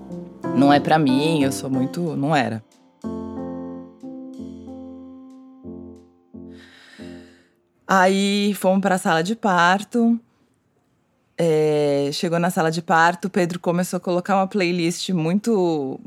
Não 0.57 0.73
é 0.73 0.79
para 0.79 0.99
mim, 0.99 1.43
eu 1.43 1.51
sou 1.51 1.69
muito. 1.69 2.17
Não 2.17 2.35
era. 2.35 2.63
Aí 7.87 8.55
fomos 8.55 8.81
para 8.81 8.95
a 8.95 8.99
sala 8.99 9.23
de 9.23 9.37
parto. 9.37 10.19
É, 11.37 12.11
chegou 12.13 12.39
na 12.39 12.51
sala 12.51 12.71
de 12.71 12.81
parto, 12.81 13.29
Pedro 13.29 13.59
começou 13.59 13.97
a 13.97 14.01
colocar 14.01 14.37
uma 14.37 14.47
playlist 14.47 15.11
muito 15.11 16.01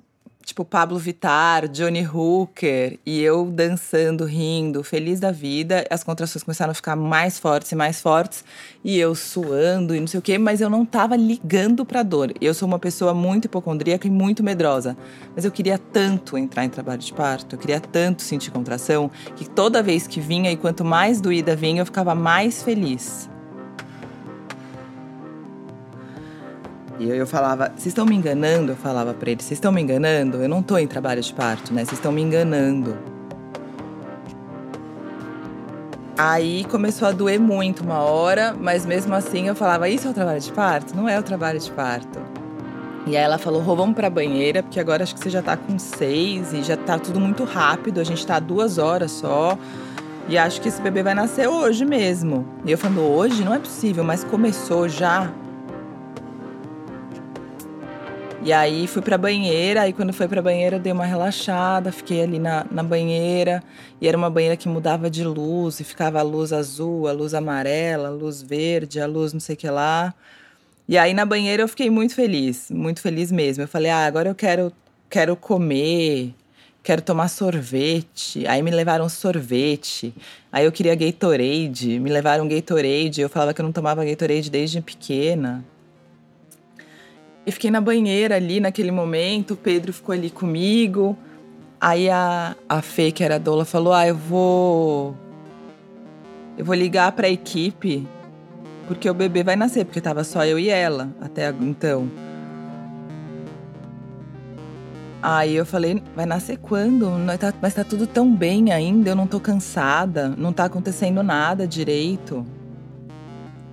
tipo 0.48 0.64
Pablo 0.64 0.98
Vittar, 0.98 1.68
Johnny 1.68 2.08
Hooker, 2.08 2.98
e 3.06 3.22
eu 3.22 3.46
dançando, 3.46 4.24
rindo, 4.24 4.82
feliz 4.82 5.20
da 5.20 5.30
vida. 5.30 5.86
As 5.90 6.06
contrações 6.06 6.42
começaram 6.42 6.72
a 6.72 6.74
ficar 6.74 6.96
mais 6.96 7.38
fortes 7.38 7.74
e 7.74 7.76
mais 7.76 8.00
fortes, 8.00 8.46
e 8.82 8.98
eu 8.98 9.14
suando 9.14 9.94
e 9.94 10.00
não 10.00 10.08
sei 10.08 10.20
o 10.20 10.24
quê, 10.24 10.38
mas 10.38 10.62
eu 10.62 10.70
não 10.70 10.86
tava 10.86 11.18
ligando 11.18 11.86
pra 11.86 12.02
dor. 12.02 12.34
Eu 12.40 12.54
sou 12.54 12.66
uma 12.66 12.80
pessoa 12.80 13.14
muito 13.14 13.46
hipocondríaca 13.46 14.08
e 14.08 14.10
muito 14.10 14.42
medrosa, 14.42 14.98
mas 15.36 15.44
eu 15.44 15.52
queria 15.52 15.78
tanto 15.78 16.38
entrar 16.38 16.64
em 16.64 16.70
trabalho 16.70 17.02
de 17.02 17.14
parto, 17.14 17.56
eu 17.56 17.60
queria 17.60 17.82
tanto 17.82 18.22
sentir 18.22 18.50
contração, 18.50 19.12
que 19.36 19.50
toda 19.50 19.84
vez 19.84 20.08
que 20.08 20.22
vinha 20.22 20.50
e 20.50 20.56
quanto 20.56 20.86
mais 20.86 21.20
doída 21.20 21.58
vinha, 21.58 21.82
eu 21.82 21.86
ficava 21.86 22.16
mais 22.16 22.64
feliz. 22.64 23.30
E 27.00 27.10
eu 27.10 27.28
falava, 27.28 27.70
vocês 27.70 27.88
estão 27.88 28.06
me 28.06 28.16
enganando? 28.16 28.72
Eu 28.72 28.76
falava 28.76 29.14
para 29.14 29.30
ele, 29.30 29.42
vocês 29.42 29.58
estão 29.58 29.72
me 29.72 29.82
enganando? 29.82 30.38
Eu 30.42 30.50
não 30.50 30.64
tô 30.64 30.78
em 30.78 30.88
trabalho 30.88 31.22
de 31.22 31.32
parto, 31.32 31.72
né? 31.72 31.86
Vocês 31.86 32.00
estão 32.00 32.12
me 32.12 32.22
enganando. 32.22 32.98
Aí 36.18 36.66
começou 36.66 37.08
a 37.08 37.12
doer 37.12 37.40
muito 37.40 37.84
uma 37.84 38.00
hora, 38.00 38.56
mas 38.60 38.88
mesmo 38.88 39.14
assim 39.14 39.48
eu 39.48 39.56
falava, 39.56 39.88
isso 39.88 40.08
é 40.08 40.10
o 40.10 40.14
trabalho 40.14 40.40
de 40.40 40.52
parto? 40.52 40.96
Não 40.96 41.08
é 41.08 41.20
o 41.20 41.22
trabalho 41.22 41.60
de 41.60 41.70
parto. 41.70 42.20
E 43.06 43.16
aí 43.16 43.24
ela 43.24 43.38
falou, 43.38 43.62
Rô, 43.62 43.76
vamos 43.76 43.96
pra 43.96 44.10
banheira, 44.10 44.64
porque 44.64 44.80
agora 44.80 45.04
acho 45.04 45.14
que 45.14 45.22
você 45.22 45.30
já 45.30 45.44
tá 45.44 45.56
com 45.56 45.78
seis 45.78 46.52
e 46.52 46.64
já 46.64 46.76
tá 46.76 46.98
tudo 46.98 47.20
muito 47.20 47.44
rápido, 47.44 48.00
a 48.00 48.04
gente 48.04 48.26
tá 48.26 48.40
duas 48.40 48.80
horas 48.80 49.12
só. 49.12 49.56
E 50.28 50.36
acho 50.36 50.60
que 50.60 50.68
esse 50.68 50.82
bebê 50.82 51.04
vai 51.04 51.14
nascer 51.14 51.48
hoje 51.48 51.86
mesmo. 51.86 52.46
E 52.66 52.72
eu 52.72 52.78
falando, 52.78 53.02
hoje? 53.02 53.46
Não 53.46 53.54
é 53.54 53.60
possível, 53.60 54.04
mas 54.04 54.24
começou 54.24 54.90
já. 54.90 55.32
E 58.48 58.54
aí 58.54 58.88
fui 58.88 59.02
pra 59.02 59.18
banheira, 59.18 59.82
aí 59.82 59.92
quando 59.92 60.14
foi 60.14 60.26
pra 60.26 60.42
banheira 60.42 60.80
dei 60.80 60.94
uma 60.94 61.06
relaxada, 61.06 61.92
fiquei 61.92 62.22
ali 62.24 62.40
na, 62.40 62.66
na 62.72 62.82
banheira. 62.82 63.62
E 64.00 64.08
era 64.08 64.16
uma 64.16 64.30
banheira 64.30 64.56
que 64.56 64.70
mudava 64.70 65.10
de 65.10 65.22
luz, 65.22 65.82
e 65.82 65.84
ficava 65.84 66.20
a 66.20 66.22
luz 66.22 66.54
azul, 66.54 67.10
a 67.10 67.12
luz 67.12 67.34
amarela, 67.34 68.08
a 68.08 68.12
luz 68.12 68.42
verde, 68.42 69.02
a 69.02 69.06
luz 69.06 69.34
não 69.34 69.42
sei 69.42 69.56
o 69.56 69.58
que 69.58 69.70
lá. 69.70 70.14
E 70.88 70.98
aí 70.98 71.14
na 71.14 71.26
banheira 71.26 71.64
eu 71.64 71.68
fiquei 71.68 71.90
muito 71.90 72.16
feliz, 72.16 72.72
muito 72.72 73.02
feliz 73.02 73.34
mesmo. 73.34 73.66
Eu 73.66 73.68
falei, 73.68 73.92
ah, 73.92 74.06
agora 74.06 74.30
eu 74.30 74.36
quero, 74.36 74.72
quero 75.10 75.36
comer, 75.36 76.34
quero 76.82 77.02
tomar 77.02 77.28
sorvete. 77.28 78.48
Aí 78.48 78.62
me 78.62 78.72
levaram 78.72 79.10
sorvete. 79.10 80.14
Aí 80.54 80.64
eu 80.64 80.72
queria 80.72 80.96
Gatorade, 80.96 82.00
me 82.00 82.10
levaram 82.10 82.48
Gatorade. 82.48 83.20
Eu 83.20 83.28
falava 83.28 83.54
que 83.54 83.60
eu 83.60 83.66
não 83.66 83.74
tomava 83.74 84.06
Gatorade 84.06 84.50
desde 84.50 84.80
pequena. 84.82 85.66
E 87.48 87.52
fiquei 87.52 87.72
na 87.72 87.80
banheira 87.80 88.36
ali 88.36 88.60
naquele 88.60 88.92
momento, 88.92 89.54
o 89.54 89.58
Pedro 89.58 89.94
ficou 89.94 90.12
ali 90.12 90.30
comigo. 90.30 91.18
Aí 91.80 92.10
a, 92.10 92.58
a 92.68 92.82
Fê, 92.82 93.10
que 93.10 93.24
era 93.24 93.36
a 93.36 93.38
doula, 93.38 93.64
falou: 93.64 93.94
Ah, 93.94 94.06
eu 94.06 94.16
vou. 94.16 95.16
Eu 96.58 96.66
vou 96.66 96.76
ligar 96.76 97.10
pra 97.14 97.30
equipe, 97.30 98.06
porque 98.86 99.10
o 99.10 99.14
bebê 99.14 99.44
vai 99.44 99.56
nascer, 99.56 99.86
porque 99.86 100.02
tava 100.02 100.26
só 100.26 100.44
eu 100.44 100.60
e 100.60 100.68
ela 100.68 101.10
até 101.22 101.50
então. 101.62 102.12
Aí 105.22 105.56
eu 105.56 105.66
falei, 105.66 106.02
vai 106.16 106.26
nascer 106.26 106.58
quando? 106.58 107.10
Tá, 107.40 107.54
mas 107.62 107.74
tá 107.74 107.84
tudo 107.84 108.06
tão 108.08 108.34
bem 108.34 108.72
ainda, 108.72 109.10
eu 109.10 109.16
não 109.16 109.28
tô 109.28 109.40
cansada, 109.40 110.30
não 110.30 110.52
tá 110.52 110.66
acontecendo 110.66 111.24
nada 111.24 111.68
direito. 111.68 112.46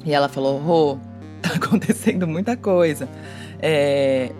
E 0.04 0.12
ela 0.12 0.28
falou, 0.28 0.58
Rô, 0.58 0.98
tá 1.42 1.54
acontecendo 1.54 2.26
muita 2.26 2.56
coisa. 2.56 3.08
É, 3.60 4.32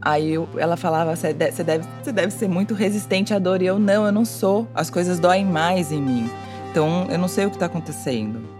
aí 0.00 0.34
eu, 0.34 0.48
ela 0.56 0.76
falava: 0.76 1.14
você 1.14 1.32
deve, 1.32 1.62
deve, 1.62 1.86
deve 2.12 2.30
ser 2.30 2.48
muito 2.48 2.74
resistente 2.74 3.32
à 3.34 3.38
dor. 3.38 3.62
E 3.62 3.66
eu: 3.66 3.78
não, 3.78 4.06
eu 4.06 4.12
não 4.12 4.24
sou. 4.24 4.68
As 4.74 4.90
coisas 4.90 5.18
doem 5.18 5.44
mais 5.44 5.92
em 5.92 6.00
mim. 6.00 6.30
Então 6.70 7.06
eu 7.10 7.18
não 7.18 7.28
sei 7.28 7.46
o 7.46 7.50
que 7.50 7.56
está 7.56 7.66
acontecendo. 7.66 8.54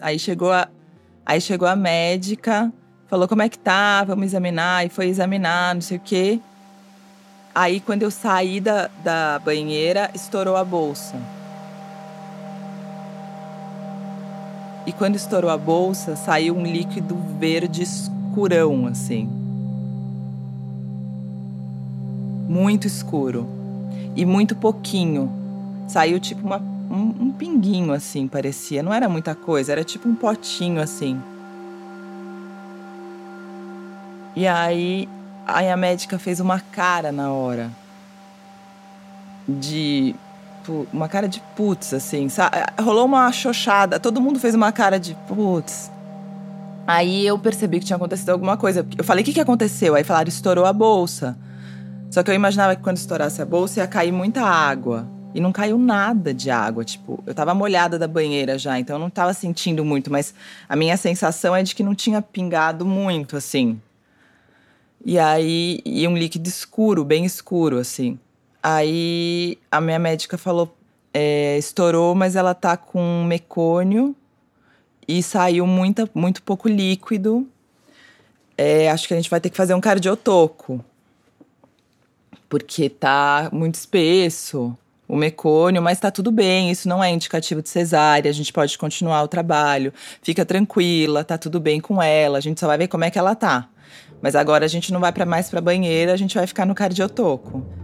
Aí 0.00 0.18
chegou 0.18 0.52
a, 0.52 0.68
aí 1.24 1.40
chegou 1.40 1.66
a 1.66 1.74
médica, 1.74 2.72
falou 3.06 3.26
como 3.26 3.42
é 3.42 3.48
que 3.48 3.58
tá, 3.58 4.04
vamos 4.04 4.26
examinar, 4.26 4.84
e 4.84 4.90
foi 4.90 5.06
examinar, 5.06 5.74
não 5.74 5.80
sei 5.80 5.96
o 5.96 6.00
quê. 6.00 6.40
Aí 7.54 7.80
quando 7.80 8.02
eu 8.02 8.10
saí 8.10 8.60
da, 8.60 8.90
da 9.02 9.38
banheira, 9.38 10.10
estourou 10.14 10.56
a 10.56 10.64
bolsa. 10.64 11.14
E 14.86 14.92
quando 14.92 15.16
estourou 15.16 15.50
a 15.50 15.56
bolsa, 15.56 16.14
saiu 16.14 16.54
um 16.56 16.62
líquido 16.62 17.16
verde 17.38 17.82
escurão, 17.82 18.86
assim. 18.86 19.28
Muito 22.48 22.86
escuro. 22.86 23.48
E 24.14 24.26
muito 24.26 24.54
pouquinho. 24.54 25.32
Saiu 25.88 26.20
tipo 26.20 26.46
uma, 26.46 26.58
um, 26.58 27.14
um 27.20 27.32
pinguinho, 27.32 27.92
assim, 27.92 28.28
parecia. 28.28 28.82
Não 28.82 28.92
era 28.92 29.08
muita 29.08 29.34
coisa, 29.34 29.72
era 29.72 29.82
tipo 29.82 30.06
um 30.06 30.14
potinho, 30.14 30.80
assim. 30.80 31.20
E 34.36 34.46
aí, 34.46 35.08
aí 35.46 35.70
a 35.70 35.76
médica 35.76 36.18
fez 36.18 36.40
uma 36.40 36.60
cara 36.60 37.10
na 37.10 37.32
hora. 37.32 37.70
De 39.48 40.14
tipo, 40.64 40.86
uma 40.90 41.08
cara 41.08 41.28
de 41.28 41.40
putz, 41.54 41.92
assim? 41.92 42.26
Rolou 42.82 43.04
uma 43.04 43.30
xoxada, 43.30 44.00
todo 44.00 44.20
mundo 44.20 44.40
fez 44.40 44.54
uma 44.54 44.72
cara 44.72 44.98
de 44.98 45.14
putz. 45.28 45.90
Aí 46.86 47.26
eu 47.26 47.38
percebi 47.38 47.80
que 47.80 47.86
tinha 47.86 47.96
acontecido 47.96 48.30
alguma 48.30 48.56
coisa. 48.56 48.86
Eu 48.96 49.04
falei, 49.04 49.22
o 49.22 49.24
que, 49.24 49.34
que 49.34 49.40
aconteceu? 49.40 49.94
Aí 49.94 50.02
falaram, 50.02 50.28
estourou 50.28 50.64
a 50.64 50.72
bolsa. 50.72 51.36
Só 52.10 52.22
que 52.22 52.30
eu 52.30 52.34
imaginava 52.34 52.74
que 52.74 52.82
quando 52.82 52.96
estourasse 52.96 53.40
a 53.42 53.44
bolsa 53.44 53.80
ia 53.80 53.86
cair 53.86 54.12
muita 54.12 54.42
água. 54.42 55.06
E 55.34 55.40
não 55.40 55.50
caiu 55.50 55.76
nada 55.76 56.32
de 56.32 56.48
água, 56.48 56.84
tipo, 56.84 57.20
eu 57.26 57.34
tava 57.34 57.52
molhada 57.52 57.98
da 57.98 58.06
banheira 58.06 58.56
já, 58.56 58.78
então 58.78 58.94
eu 58.94 59.00
não 59.00 59.10
tava 59.10 59.34
sentindo 59.34 59.84
muito, 59.84 60.08
mas 60.08 60.32
a 60.68 60.76
minha 60.76 60.96
sensação 60.96 61.56
é 61.56 61.62
de 61.64 61.74
que 61.74 61.82
não 61.82 61.92
tinha 61.92 62.22
pingado 62.22 62.86
muito, 62.86 63.36
assim. 63.36 63.80
E 65.04 65.18
aí, 65.18 65.80
e 65.84 66.06
um 66.06 66.16
líquido 66.16 66.48
escuro, 66.48 67.04
bem 67.04 67.24
escuro, 67.24 67.78
assim. 67.78 68.16
Aí 68.66 69.58
a 69.70 69.78
minha 69.78 69.98
médica 69.98 70.38
falou: 70.38 70.74
é, 71.12 71.58
estourou, 71.58 72.14
mas 72.14 72.34
ela 72.34 72.54
tá 72.54 72.78
com 72.78 73.22
mecônio 73.22 74.16
e 75.06 75.22
saiu 75.22 75.66
muita, 75.66 76.08
muito 76.14 76.42
pouco 76.42 76.66
líquido. 76.66 77.46
É, 78.56 78.90
acho 78.90 79.06
que 79.06 79.12
a 79.12 79.18
gente 79.18 79.28
vai 79.28 79.38
ter 79.38 79.50
que 79.50 79.56
fazer 79.56 79.74
um 79.74 79.82
cardiotoco, 79.82 80.82
porque 82.48 82.88
tá 82.88 83.50
muito 83.52 83.74
espesso 83.74 84.74
o 85.06 85.14
mecônio, 85.14 85.82
mas 85.82 86.00
tá 86.00 86.10
tudo 86.10 86.30
bem, 86.30 86.70
isso 86.70 86.88
não 86.88 87.04
é 87.04 87.10
indicativo 87.10 87.60
de 87.60 87.68
cesárea, 87.68 88.30
a 88.30 88.32
gente 88.32 88.50
pode 88.50 88.78
continuar 88.78 89.22
o 89.22 89.28
trabalho, 89.28 89.92
fica 90.22 90.46
tranquila, 90.46 91.22
tá 91.22 91.36
tudo 91.36 91.60
bem 91.60 91.80
com 91.80 92.02
ela, 92.02 92.38
a 92.38 92.40
gente 92.40 92.58
só 92.58 92.66
vai 92.66 92.78
ver 92.78 92.88
como 92.88 93.04
é 93.04 93.10
que 93.10 93.18
ela 93.18 93.34
tá. 93.34 93.68
Mas 94.22 94.34
agora 94.34 94.64
a 94.64 94.68
gente 94.68 94.90
não 94.90 95.00
vai 95.00 95.12
para 95.12 95.26
mais 95.26 95.50
para 95.50 95.60
banheira, 95.60 96.14
a 96.14 96.16
gente 96.16 96.34
vai 96.34 96.46
ficar 96.46 96.64
no 96.64 96.74
cardiotoco. 96.74 97.83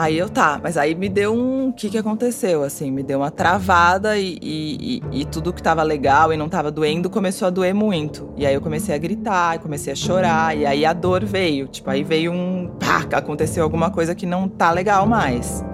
Aí 0.00 0.16
eu 0.16 0.28
tá, 0.28 0.60
mas 0.62 0.76
aí 0.76 0.94
me 0.94 1.08
deu 1.08 1.34
um. 1.34 1.70
O 1.70 1.72
que, 1.72 1.90
que 1.90 1.98
aconteceu? 1.98 2.62
Assim, 2.62 2.88
me 2.88 3.02
deu 3.02 3.18
uma 3.18 3.32
travada 3.32 4.16
e, 4.16 4.38
e, 4.40 5.02
e, 5.10 5.22
e 5.22 5.24
tudo 5.24 5.52
que 5.52 5.60
tava 5.60 5.82
legal 5.82 6.32
e 6.32 6.36
não 6.36 6.48
tava 6.48 6.70
doendo 6.70 7.10
começou 7.10 7.48
a 7.48 7.50
doer 7.50 7.74
muito. 7.74 8.32
E 8.36 8.46
aí 8.46 8.54
eu 8.54 8.60
comecei 8.60 8.94
a 8.94 8.98
gritar, 8.98 9.58
comecei 9.58 9.92
a 9.92 9.96
chorar, 9.96 10.56
e 10.56 10.64
aí 10.64 10.86
a 10.86 10.92
dor 10.92 11.24
veio. 11.24 11.66
Tipo, 11.66 11.90
aí 11.90 12.04
veio 12.04 12.30
um. 12.30 12.70
Pá, 12.78 13.08
aconteceu 13.10 13.64
alguma 13.64 13.90
coisa 13.90 14.14
que 14.14 14.24
não 14.24 14.48
tá 14.48 14.70
legal 14.70 15.04
mais. 15.04 15.64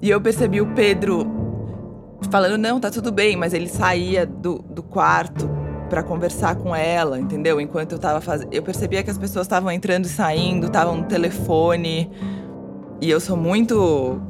E 0.00 0.08
eu 0.08 0.18
percebi 0.18 0.62
o 0.62 0.72
Pedro 0.72 1.30
falando: 2.30 2.56
não, 2.56 2.80
tá 2.80 2.90
tudo 2.90 3.12
bem, 3.12 3.36
mas 3.36 3.52
ele 3.52 3.68
saía 3.68 4.24
do, 4.24 4.60
do 4.60 4.82
quarto 4.82 5.61
para 5.92 6.02
conversar 6.02 6.56
com 6.56 6.74
ela, 6.74 7.20
entendeu? 7.20 7.60
Enquanto 7.60 7.92
eu 7.92 7.98
tava 7.98 8.18
fazendo. 8.22 8.50
Eu 8.50 8.62
percebia 8.62 9.02
que 9.02 9.10
as 9.10 9.18
pessoas 9.18 9.44
estavam 9.44 9.70
entrando 9.70 10.06
e 10.06 10.08
saindo, 10.08 10.68
estavam 10.68 10.96
no 10.96 11.04
telefone. 11.04 12.10
E 12.98 13.10
eu 13.10 13.20
sou 13.20 13.36
muito. 13.36 13.76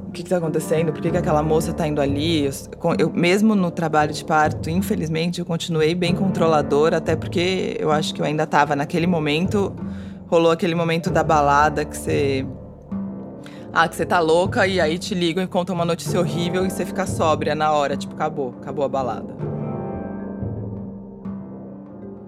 O 0.08 0.10
que, 0.10 0.24
que 0.24 0.28
tá 0.28 0.38
acontecendo? 0.38 0.92
Por 0.92 1.00
que, 1.00 1.12
que 1.12 1.16
aquela 1.16 1.40
moça 1.40 1.72
tá 1.72 1.86
indo 1.86 2.00
ali? 2.00 2.46
Eu, 2.46 2.52
eu, 2.98 3.10
mesmo 3.10 3.54
no 3.54 3.70
trabalho 3.70 4.12
de 4.12 4.24
parto, 4.24 4.68
infelizmente, 4.68 5.38
eu 5.38 5.46
continuei 5.46 5.94
bem 5.94 6.16
controladora, 6.16 6.96
até 6.96 7.14
porque 7.14 7.76
eu 7.78 7.92
acho 7.92 8.12
que 8.12 8.20
eu 8.20 8.26
ainda 8.26 8.44
tava 8.44 8.74
naquele 8.74 9.06
momento. 9.06 9.72
Rolou 10.26 10.50
aquele 10.50 10.74
momento 10.74 11.10
da 11.10 11.22
balada 11.22 11.84
que 11.84 11.96
você. 11.96 12.44
Ah, 13.72 13.86
que 13.86 13.94
você 13.94 14.04
tá 14.04 14.18
louca 14.18 14.66
e 14.66 14.80
aí 14.80 14.98
te 14.98 15.14
ligam 15.14 15.44
e 15.44 15.46
contam 15.46 15.76
uma 15.76 15.84
notícia 15.84 16.18
horrível 16.18 16.66
e 16.66 16.70
você 16.70 16.84
fica 16.84 17.06
sóbria 17.06 17.54
na 17.54 17.70
hora. 17.70 17.96
Tipo, 17.96 18.14
acabou, 18.14 18.52
acabou 18.60 18.84
a 18.84 18.88
balada. 18.88 19.61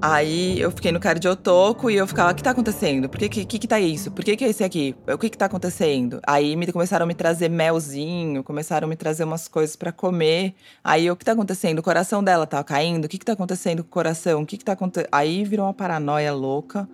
Aí 0.07 0.61
eu 0.61 0.71
fiquei 0.71 0.93
no 0.93 1.01
cardiotoco 1.01 1.91
e 1.91 1.97
eu 1.97 2.07
ficava, 2.07 2.31
o 2.31 2.35
que 2.35 2.43
tá 2.43 2.51
acontecendo? 2.51 3.09
Por 3.09 3.19
que 3.19 3.27
que, 3.27 3.45
que, 3.47 3.59
que 3.59 3.67
tá 3.67 3.81
isso? 3.81 4.11
Por 4.11 4.23
que 4.23 4.37
que 4.37 4.45
é 4.45 4.51
esse 4.51 4.63
aqui? 4.63 4.95
O 5.11 5.17
que 5.17 5.31
que 5.31 5.39
tá 5.39 5.47
acontecendo? 5.47 6.21
Aí 6.27 6.55
me, 6.57 6.71
começaram 6.71 7.05
a 7.05 7.07
me 7.07 7.15
trazer 7.15 7.49
melzinho, 7.49 8.45
começaram 8.45 8.85
a 8.87 8.89
me 8.91 8.97
trazer 8.97 9.25
umas 9.25 9.49
coisas 9.49 9.77
para 9.77 9.91
comer. 9.93 10.57
Aí 10.85 11.11
o 11.11 11.17
que 11.17 11.25
tá 11.25 11.33
acontecendo? 11.33 11.79
O 11.79 11.83
coração 11.83 12.23
dela 12.23 12.47
tá 12.47 12.63
caindo? 12.63 13.07
O 13.07 13.09
que 13.09 13.17
que 13.17 13.25
tá 13.25 13.33
acontecendo 13.33 13.83
com 13.83 13.89
o 13.89 13.93
coração? 13.93 14.43
O 14.43 14.47
que 14.47 14.59
que 14.59 14.65
tá 14.67 14.73
acontecendo? 14.73 15.09
Aí 15.11 15.43
virou 15.43 15.65
uma 15.65 15.73
paranoia 15.73 16.35
louca. 16.35 16.87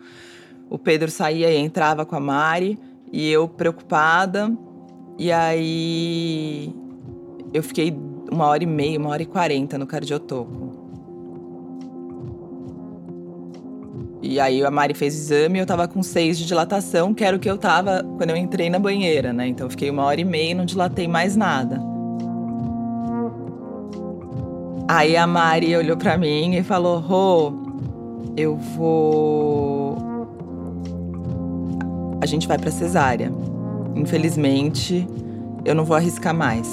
O 0.68 0.78
Pedro 0.78 1.10
saía 1.10 1.50
e 1.50 1.56
entrava 1.56 2.06
com 2.06 2.14
a 2.14 2.20
Mari 2.20 2.78
e 3.12 3.28
eu 3.28 3.48
preocupada. 3.48 4.56
E 5.18 5.32
aí 5.32 6.72
eu 7.52 7.64
fiquei 7.64 7.92
uma 8.30 8.46
hora 8.46 8.62
e 8.62 8.68
meia, 8.68 9.00
uma 9.00 9.08
hora 9.08 9.20
e 9.24 9.26
quarenta 9.26 9.76
no 9.76 9.84
cardiotoco. 9.84 10.79
E 14.30 14.38
aí 14.38 14.64
a 14.64 14.70
Mari 14.70 14.94
fez 14.94 15.12
exame 15.12 15.58
e 15.58 15.60
eu 15.60 15.66
tava 15.66 15.88
com 15.88 16.04
seis 16.04 16.38
de 16.38 16.46
dilatação, 16.46 17.12
que 17.12 17.24
era 17.24 17.36
o 17.36 17.40
que 17.40 17.50
eu 17.50 17.58
tava 17.58 18.04
quando 18.16 18.30
eu 18.30 18.36
entrei 18.36 18.70
na 18.70 18.78
banheira, 18.78 19.32
né? 19.32 19.48
Então 19.48 19.66
eu 19.66 19.70
fiquei 19.72 19.90
uma 19.90 20.04
hora 20.04 20.20
e 20.20 20.24
meia 20.24 20.52
e 20.52 20.54
não 20.54 20.64
dilatei 20.64 21.08
mais 21.08 21.34
nada. 21.34 21.82
Aí 24.86 25.16
a 25.16 25.26
Mari 25.26 25.74
olhou 25.74 25.96
para 25.96 26.16
mim 26.16 26.54
e 26.54 26.62
falou: 26.62 27.00
Rô, 27.00 27.52
eu 28.36 28.56
vou. 28.56 29.98
A 32.22 32.26
gente 32.26 32.46
vai 32.46 32.56
pra 32.56 32.70
cesárea. 32.70 33.32
Infelizmente, 33.96 35.08
eu 35.64 35.74
não 35.74 35.84
vou 35.84 35.96
arriscar 35.96 36.32
mais. 36.32 36.68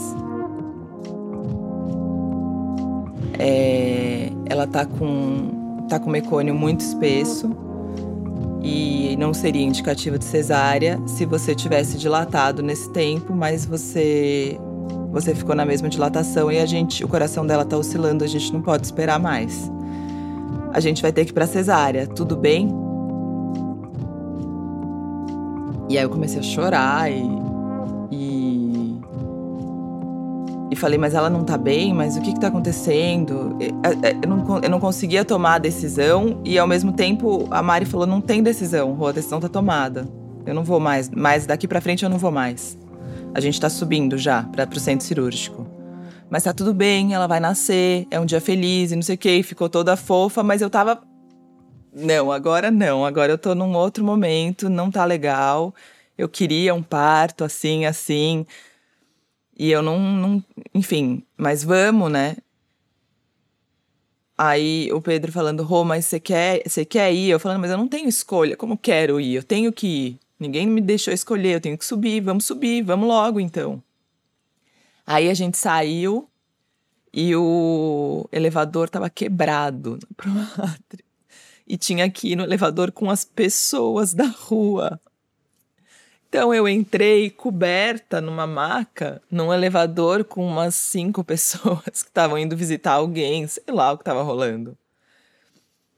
É... 3.39 4.29
Ela 4.47 4.67
tá 4.67 4.85
com 4.85 5.56
tá 5.87 5.99
com 5.99 6.09
mecônio 6.09 6.53
muito 6.53 6.81
espesso 6.81 7.49
e 8.61 9.15
não 9.17 9.33
seria 9.33 9.63
indicativo 9.63 10.17
de 10.17 10.25
cesárea 10.25 10.99
se 11.05 11.25
você 11.25 11.55
tivesse 11.55 11.97
dilatado 11.97 12.61
nesse 12.61 12.89
tempo, 12.91 13.33
mas 13.33 13.65
você 13.65 14.59
você 15.11 15.33
ficou 15.33 15.55
na 15.55 15.65
mesma 15.65 15.89
dilatação 15.89 16.51
e 16.51 16.59
a 16.59 16.65
gente, 16.65 17.03
o 17.03 17.07
coração 17.07 17.45
dela 17.47 17.65
tá 17.65 17.77
oscilando, 17.77 18.23
a 18.23 18.27
gente 18.27 18.51
não 18.53 18.61
pode 18.61 18.85
esperar 18.85 19.19
mais. 19.19 19.71
A 20.73 20.79
gente 20.79 21.01
vai 21.01 21.11
ter 21.11 21.25
que 21.25 21.31
ir 21.31 21.33
para 21.33 21.47
cesárea, 21.47 22.05
tudo 22.05 22.35
bem? 22.35 22.69
E 25.89 25.97
aí 25.97 26.03
eu 26.03 26.09
comecei 26.09 26.39
a 26.39 26.43
chorar 26.43 27.09
e 27.11 27.46
falei, 30.77 30.97
mas 30.97 31.13
ela 31.13 31.29
não 31.29 31.43
tá 31.43 31.57
bem, 31.57 31.93
mas 31.93 32.15
o 32.15 32.21
que 32.21 32.33
que 32.33 32.39
tá 32.39 32.47
acontecendo? 32.47 33.57
Eu 34.21 34.29
não, 34.29 34.59
eu 34.61 34.69
não 34.69 34.79
conseguia 34.79 35.25
tomar 35.25 35.55
a 35.55 35.57
decisão 35.57 36.41
e 36.43 36.57
ao 36.57 36.67
mesmo 36.67 36.91
tempo 36.91 37.47
a 37.51 37.61
Mari 37.61 37.85
falou, 37.85 38.07
não 38.07 38.21
tem 38.21 38.41
decisão, 38.41 39.05
a 39.05 39.11
decisão 39.11 39.39
tá 39.39 39.49
tomada. 39.49 40.07
Eu 40.45 40.53
não 40.53 40.63
vou 40.63 40.79
mais, 40.79 41.09
mas 41.09 41.45
daqui 41.45 41.67
para 41.67 41.81
frente 41.81 42.03
eu 42.03 42.09
não 42.09 42.17
vou 42.17 42.31
mais. 42.31 42.77
A 43.33 43.39
gente 43.39 43.59
tá 43.59 43.69
subindo 43.69 44.17
já 44.17 44.43
para 44.43 44.65
pro 44.65 44.79
centro 44.79 45.05
cirúrgico. 45.05 45.67
Mas 46.29 46.43
tá 46.43 46.53
tudo 46.53 46.73
bem, 46.73 47.13
ela 47.13 47.27
vai 47.27 47.39
nascer, 47.39 48.05
é 48.11 48.19
um 48.19 48.25
dia 48.25 48.41
feliz 48.41 48.91
e 48.91 48.95
não 48.95 49.01
sei 49.01 49.15
o 49.15 49.17
que, 49.17 49.43
ficou 49.43 49.69
toda 49.69 49.95
fofa, 49.95 50.43
mas 50.43 50.61
eu 50.61 50.69
tava 50.69 51.01
não, 51.99 52.31
agora 52.31 52.69
não, 52.69 53.03
agora 53.03 53.31
eu 53.31 53.39
tô 53.39 53.55
num 53.55 53.75
outro 53.75 54.03
momento, 54.03 54.69
não 54.69 54.91
tá 54.91 55.03
legal. 55.03 55.73
Eu 56.15 56.29
queria 56.29 56.75
um 56.75 56.83
parto 56.83 57.43
assim, 57.43 57.85
assim. 57.85 58.45
E 59.57 59.71
eu 59.71 59.81
não, 59.81 59.99
não. 59.99 60.43
Enfim, 60.73 61.23
mas 61.35 61.63
vamos, 61.63 62.11
né? 62.11 62.37
Aí 64.37 64.91
o 64.93 65.01
Pedro 65.01 65.31
falando, 65.31 65.63
Rô, 65.63 65.83
mas 65.83 66.05
você 66.05 66.19
quer, 66.19 66.61
você 66.63 66.85
quer 66.85 67.11
ir? 67.11 67.29
Eu 67.29 67.39
falando, 67.39 67.61
mas 67.61 67.71
eu 67.71 67.77
não 67.77 67.87
tenho 67.87 68.07
escolha, 68.07 68.55
como 68.55 68.77
quero 68.77 69.19
ir? 69.19 69.33
Eu 69.33 69.43
tenho 69.43 69.73
que 69.73 69.87
ir. 69.87 70.19
Ninguém 70.39 70.67
me 70.67 70.79
deixou 70.79 71.11
escolher, 71.11 71.55
eu 71.55 71.61
tenho 71.61 71.77
que 71.77 71.85
subir, 71.85 72.21
vamos 72.21 72.45
subir, 72.45 72.83
vamos 72.83 73.07
logo 73.07 73.39
então. 73.39 73.81
Aí 75.05 75.29
a 75.29 75.33
gente 75.33 75.57
saiu 75.57 76.29
e 77.11 77.35
o 77.35 78.27
elevador 78.31 78.89
tava 78.89 79.09
quebrado 79.09 79.97
E 81.67 81.77
tinha 81.77 82.11
ir 82.23 82.35
no 82.35 82.43
elevador 82.43 82.91
com 82.91 83.09
as 83.09 83.25
pessoas 83.25 84.13
da 84.13 84.27
rua. 84.27 85.01
Então 86.29 86.53
eu 86.53 86.67
entrei 86.67 87.29
coberta 87.29 88.19
numa 88.19 88.45
maca, 88.45 89.21
num 89.31 89.53
elevador 89.53 90.23
com 90.23 90.45
umas 90.45 90.75
cinco 90.75 91.23
pessoas 91.25 91.83
que 92.03 92.09
estavam 92.09 92.37
indo 92.37 92.55
visitar 92.55 92.93
alguém, 92.93 93.47
sei 93.47 93.63
lá 93.69 93.91
o 93.91 93.97
que 93.97 94.01
estava 94.01 94.21
rolando. 94.21 94.77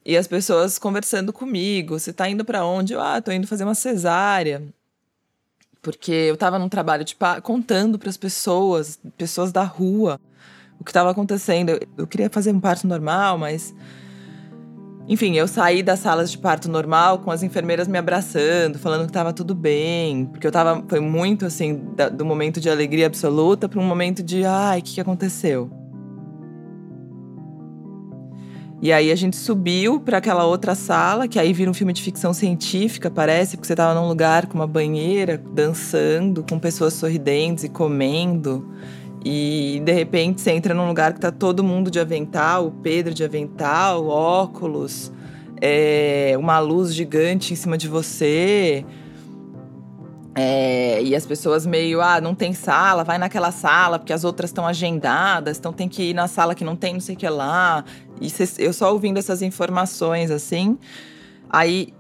E 0.06 0.16
as 0.16 0.28
pessoas 0.28 0.80
conversando 0.80 1.34
comigo, 1.34 2.00
você 2.00 2.14
tá 2.14 2.30
indo 2.30 2.46
para 2.46 2.66
onde? 2.66 2.94
Eu, 2.94 3.02
ah, 3.02 3.22
tô 3.22 3.32
indo 3.32 3.48
fazer 3.48 3.64
uma 3.64 3.76
cesárea. 3.76 4.64
Porque 5.82 6.12
eu 6.12 6.38
tava 6.38 6.60
num 6.60 6.70
trabalho 6.70 7.04
de 7.04 7.16
contando 7.44 7.98
para 7.98 8.10
as 8.10 8.18
pessoas, 8.18 9.00
pessoas 9.18 9.52
da 9.52 9.64
rua, 9.64 10.20
o 10.80 10.84
que 10.84 10.92
estava 10.92 11.12
acontecendo. 11.12 11.80
Eu 11.98 12.08
queria 12.08 12.30
fazer 12.30 12.52
um 12.52 12.60
parto 12.60 12.88
normal, 12.88 13.38
mas 13.38 13.74
enfim, 15.10 15.36
eu 15.36 15.48
saí 15.48 15.82
das 15.82 16.00
salas 16.00 16.30
de 16.30 16.38
parto 16.38 16.70
normal 16.70 17.18
com 17.18 17.32
as 17.32 17.42
enfermeiras 17.42 17.88
me 17.88 17.98
abraçando, 17.98 18.78
falando 18.78 19.08
que 19.08 19.12
tava 19.12 19.34
tudo 19.34 19.56
bem, 19.56 20.26
porque 20.26 20.46
eu 20.46 20.52
tava 20.52 20.84
foi 20.88 21.00
muito 21.00 21.48
assim 21.48 21.82
da, 21.96 22.08
do 22.10 22.24
momento 22.24 22.62
de 22.62 22.70
alegria 22.70 23.08
absoluta 23.08 23.68
para 23.68 23.80
um 23.80 23.84
momento 23.84 24.22
de 24.22 24.46
ai, 24.46 24.80
o 24.80 24.84
que, 24.84 24.94
que 24.94 25.02
aconteceu? 25.02 25.72
E 28.82 28.94
aí 28.94 29.12
a 29.12 29.16
gente 29.16 29.36
subiu 29.36 30.00
para 30.00 30.20
aquela 30.20 30.46
outra 30.46 30.76
sala, 30.76 31.28
que 31.28 31.40
aí 31.40 31.52
vira 31.54 31.72
um 31.72 31.74
filme 31.74 31.92
de 31.92 32.04
ficção 32.04 32.32
científica, 32.32 33.10
parece, 33.10 33.58
porque 33.58 33.68
você 33.68 33.76
tava 33.76 34.00
num 34.00 34.08
lugar 34.08 34.46
com 34.46 34.60
uma 34.60 34.68
banheira, 34.68 35.38
dançando, 35.38 36.46
com 36.48 36.60
pessoas 36.60 36.94
sorridentes 36.94 37.64
e 37.64 37.70
comendo. 37.70 38.72
E 39.24 39.82
de 39.84 39.92
repente 39.92 40.42
você 40.42 40.52
entra 40.52 40.74
num 40.74 40.88
lugar 40.88 41.14
que 41.14 41.20
tá 41.20 41.32
todo 41.32 41.64
mundo 41.64 41.92
de 41.92 42.00
avental, 42.00 42.68
o 42.68 42.72
Pedro 42.72 43.14
de 43.14 43.24
avental, 43.24 44.08
óculos, 44.08 45.12
é, 45.62 46.36
uma 46.38 46.60
luz 46.60 46.94
gigante 46.94 47.54
em 47.54 47.56
cima 47.56 47.78
de 47.78 47.88
você. 47.88 48.86
É, 50.36 51.02
e 51.04 51.16
as 51.16 51.26
pessoas 51.26 51.66
meio, 51.66 52.02
ah, 52.02 52.22
não 52.22 52.34
tem 52.34 52.54
sala, 52.54 53.04
vai 53.04 53.18
naquela 53.18 53.52
sala, 53.52 54.00
porque 54.00 54.14
as 54.14 54.24
outras 54.24 54.52
estão 54.52 54.66
agendadas, 54.66 55.58
então 55.58 55.74
tem 55.74 55.90
que 55.90 56.12
ir 56.12 56.14
na 56.14 56.30
sala 56.30 56.56
que 56.56 56.64
não 56.64 56.78
tem 56.78 56.94
não 56.94 57.02
sei 57.02 57.16
o 57.16 57.18
que 57.18 57.28
lá. 57.28 57.84
E 58.22 58.32
eu 58.58 58.72
só 58.72 58.94
ouvindo 58.94 59.18
essas 59.18 59.42
informações 59.42 60.32
assim. 60.32 60.78
Aí, 61.50 61.94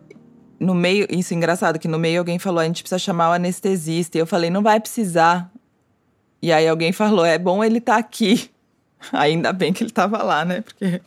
no 0.59 0.73
meio, 0.73 1.05
isso 1.09 1.33
é 1.33 1.37
engraçado, 1.37 1.79
que 1.79 1.87
no 1.87 1.99
meio 1.99 2.19
alguém 2.19 2.39
falou, 2.39 2.59
a 2.59 2.65
gente 2.65 2.81
precisa 2.81 2.99
chamar 2.99 3.31
o 3.31 3.33
anestesista. 3.33 4.17
E 4.17 4.21
eu 4.21 4.27
falei, 4.27 4.49
não 4.49 4.61
vai 4.61 4.79
precisar. 4.79 5.51
E 6.41 6.51
aí 6.51 6.67
alguém 6.67 6.91
falou: 6.91 7.25
é 7.25 7.37
bom 7.37 7.63
ele 7.63 7.79
estar 7.79 7.93
tá 7.93 7.99
aqui. 7.99 8.49
Ainda 9.11 9.53
bem 9.53 9.73
que 9.73 9.83
ele 9.83 9.91
estava 9.91 10.21
lá, 10.23 10.45
né? 10.45 10.61
Porque. 10.61 11.01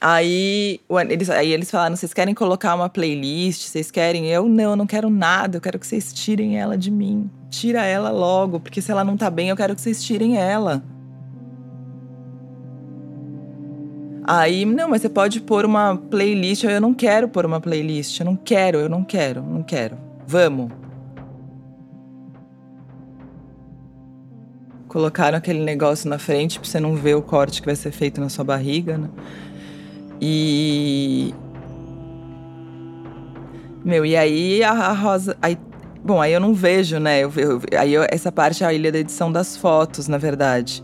Aí 0.00 0.80
eles, 1.10 1.30
aí 1.30 1.52
eles 1.52 1.70
falaram: 1.70 1.96
vocês 1.96 2.12
querem 2.12 2.34
colocar 2.34 2.74
uma 2.74 2.88
playlist? 2.88 3.66
Vocês 3.66 3.90
querem? 3.90 4.26
Eu 4.26 4.48
não, 4.48 4.70
eu 4.70 4.76
não 4.76 4.86
quero 4.86 5.08
nada. 5.08 5.56
Eu 5.56 5.60
quero 5.60 5.78
que 5.78 5.86
vocês 5.86 6.12
tirem 6.12 6.58
ela 6.58 6.76
de 6.76 6.90
mim. 6.90 7.30
Tira 7.50 7.84
ela 7.84 8.10
logo, 8.10 8.60
porque 8.60 8.82
se 8.82 8.90
ela 8.90 9.04
não 9.04 9.16
tá 9.16 9.30
bem, 9.30 9.48
eu 9.48 9.56
quero 9.56 9.74
que 9.74 9.80
vocês 9.80 10.02
tirem 10.04 10.36
ela. 10.36 10.82
Aí, 14.28 14.64
não, 14.64 14.88
mas 14.88 15.02
você 15.02 15.08
pode 15.08 15.40
pôr 15.40 15.64
uma 15.64 15.96
playlist. 15.96 16.64
Eu 16.64 16.80
não 16.80 16.92
quero 16.92 17.28
pôr 17.28 17.46
uma 17.46 17.60
playlist. 17.60 18.18
Eu 18.18 18.26
não 18.26 18.36
quero, 18.36 18.78
eu 18.78 18.88
não 18.88 19.04
quero, 19.04 19.40
não 19.40 19.62
quero. 19.62 19.96
Vamos. 20.26 20.85
Colocaram 24.96 25.36
aquele 25.36 25.62
negócio 25.62 26.08
na 26.08 26.18
frente 26.18 26.58
pra 26.58 26.66
você 26.66 26.80
não 26.80 26.94
ver 26.94 27.16
o 27.16 27.20
corte 27.20 27.60
que 27.60 27.66
vai 27.66 27.76
ser 27.76 27.90
feito 27.90 28.18
na 28.18 28.30
sua 28.30 28.42
barriga, 28.42 28.96
né? 28.96 29.10
E. 30.18 31.34
Meu, 33.84 34.06
e 34.06 34.16
aí 34.16 34.64
a, 34.64 34.70
a 34.70 34.92
Rosa. 34.94 35.36
Aí, 35.42 35.58
bom, 36.02 36.18
aí 36.18 36.32
eu 36.32 36.40
não 36.40 36.54
vejo, 36.54 36.98
né? 36.98 37.20
Eu, 37.20 37.30
eu, 37.36 37.60
aí 37.78 37.92
eu, 37.92 38.06
essa 38.08 38.32
parte 38.32 38.64
é 38.64 38.66
a 38.66 38.72
ilha 38.72 38.90
da 38.90 38.98
edição 38.98 39.30
das 39.30 39.54
fotos, 39.54 40.08
na 40.08 40.16
verdade 40.16 40.82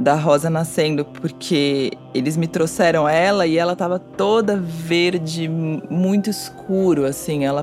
da 0.00 0.14
Rosa 0.14 0.48
nascendo, 0.48 1.04
porque 1.04 1.92
eles 2.14 2.38
me 2.38 2.46
trouxeram 2.46 3.06
ela 3.06 3.46
e 3.46 3.58
ela 3.58 3.76
tava 3.76 3.98
toda 3.98 4.56
verde, 4.56 5.46
muito 5.46 6.30
escuro, 6.30 7.04
assim, 7.04 7.44
ela 7.44 7.62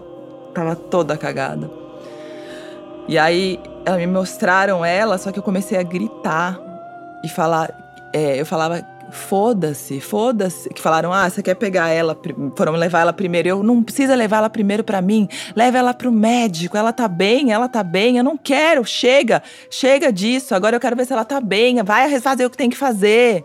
tava 0.53 0.75
toda 0.75 1.17
cagada. 1.17 1.67
E 3.07 3.17
aí 3.17 3.59
me 3.97 4.07
mostraram 4.07 4.83
ela, 4.83 5.17
só 5.17 5.31
que 5.31 5.39
eu 5.39 5.43
comecei 5.43 5.77
a 5.77 5.83
gritar 5.83 6.59
e 7.23 7.29
falar. 7.29 7.71
É, 8.11 8.39
eu 8.39 8.45
falava 8.45 8.83
foda-se, 9.11 9.99
foda-se. 9.99 10.69
Que 10.69 10.81
falaram, 10.81 11.11
ah, 11.11 11.29
você 11.29 11.41
quer 11.41 11.55
pegar 11.55 11.89
ela, 11.89 12.17
foram 12.55 12.73
levar 12.73 13.01
ela 13.01 13.13
primeiro. 13.13 13.49
Eu 13.49 13.63
não 13.63 13.83
precisa 13.83 14.15
levar 14.15 14.37
ela 14.37 14.49
primeiro 14.49 14.83
para 14.83 15.01
mim. 15.01 15.27
Leva 15.55 15.77
ela 15.77 15.93
pro 15.93 16.11
médico, 16.11 16.77
ela 16.77 16.93
tá 16.93 17.07
bem, 17.07 17.51
ela 17.51 17.67
tá 17.67 17.83
bem. 17.83 18.17
Eu 18.17 18.23
não 18.23 18.37
quero, 18.37 18.83
chega, 18.85 19.41
chega 19.69 20.11
disso. 20.11 20.55
Agora 20.55 20.75
eu 20.75 20.79
quero 20.79 20.95
ver 20.95 21.05
se 21.05 21.13
ela 21.13 21.25
tá 21.25 21.41
bem. 21.41 21.81
Vai 21.83 22.19
fazer 22.19 22.45
o 22.45 22.49
que 22.49 22.57
tem 22.57 22.69
que 22.69 22.77
fazer. 22.77 23.43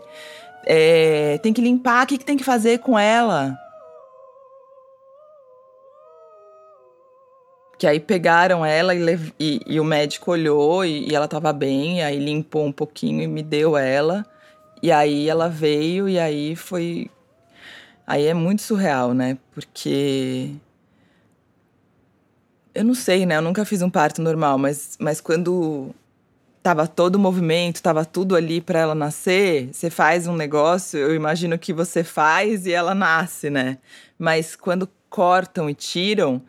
É, 0.65 1.39
tem 1.43 1.53
que 1.53 1.61
limpar, 1.61 2.03
o 2.03 2.07
que, 2.07 2.17
que 2.17 2.25
tem 2.25 2.37
que 2.37 2.43
fazer 2.43 2.79
com 2.79 2.97
ela? 2.97 3.64
Que 7.77 7.85
aí 7.87 7.99
pegaram 7.99 8.65
ela 8.65 8.95
e, 8.95 9.33
e, 9.39 9.61
e 9.67 9.79
o 9.79 9.83
médico 9.83 10.31
olhou 10.31 10.85
e, 10.85 11.09
e 11.09 11.15
ela 11.15 11.27
tava 11.27 11.51
bem, 11.51 12.03
aí 12.03 12.17
limpou 12.19 12.65
um 12.65 12.71
pouquinho 12.71 13.21
e 13.21 13.27
me 13.27 13.43
deu 13.43 13.77
ela. 13.77 14.25
E 14.81 14.91
aí 14.91 15.29
ela 15.29 15.49
veio 15.49 16.07
e 16.07 16.19
aí 16.19 16.55
foi. 16.55 17.09
Aí 18.07 18.25
é 18.25 18.33
muito 18.33 18.61
surreal, 18.61 19.13
né? 19.13 19.37
Porque. 19.53 20.51
Eu 22.73 22.83
não 22.83 22.93
sei, 22.93 23.25
né? 23.25 23.37
Eu 23.37 23.41
nunca 23.41 23.65
fiz 23.65 23.81
um 23.81 23.89
parto 23.89 24.21
normal, 24.21 24.57
mas, 24.57 24.97
mas 24.99 25.21
quando 25.21 25.93
tava 26.65 26.87
todo 26.87 27.15
o 27.15 27.19
movimento, 27.19 27.81
tava 27.81 28.03
tudo 28.03 28.35
ali 28.35 28.59
para 28.59 28.79
ela 28.79 28.95
nascer, 28.95 29.69
você 29.71 29.87
faz 29.87 30.25
um 30.25 30.35
negócio, 30.35 30.97
eu 30.97 31.13
imagino 31.13 31.59
que 31.59 31.71
você 31.71 32.03
faz 32.03 32.65
e 32.65 32.73
ela 32.73 32.95
nasce, 32.95 33.51
né? 33.51 33.77
Mas 34.17 34.55
quando 34.55 34.89
cortam 35.07 35.69
e 35.69 35.75
tiram, 35.75 36.41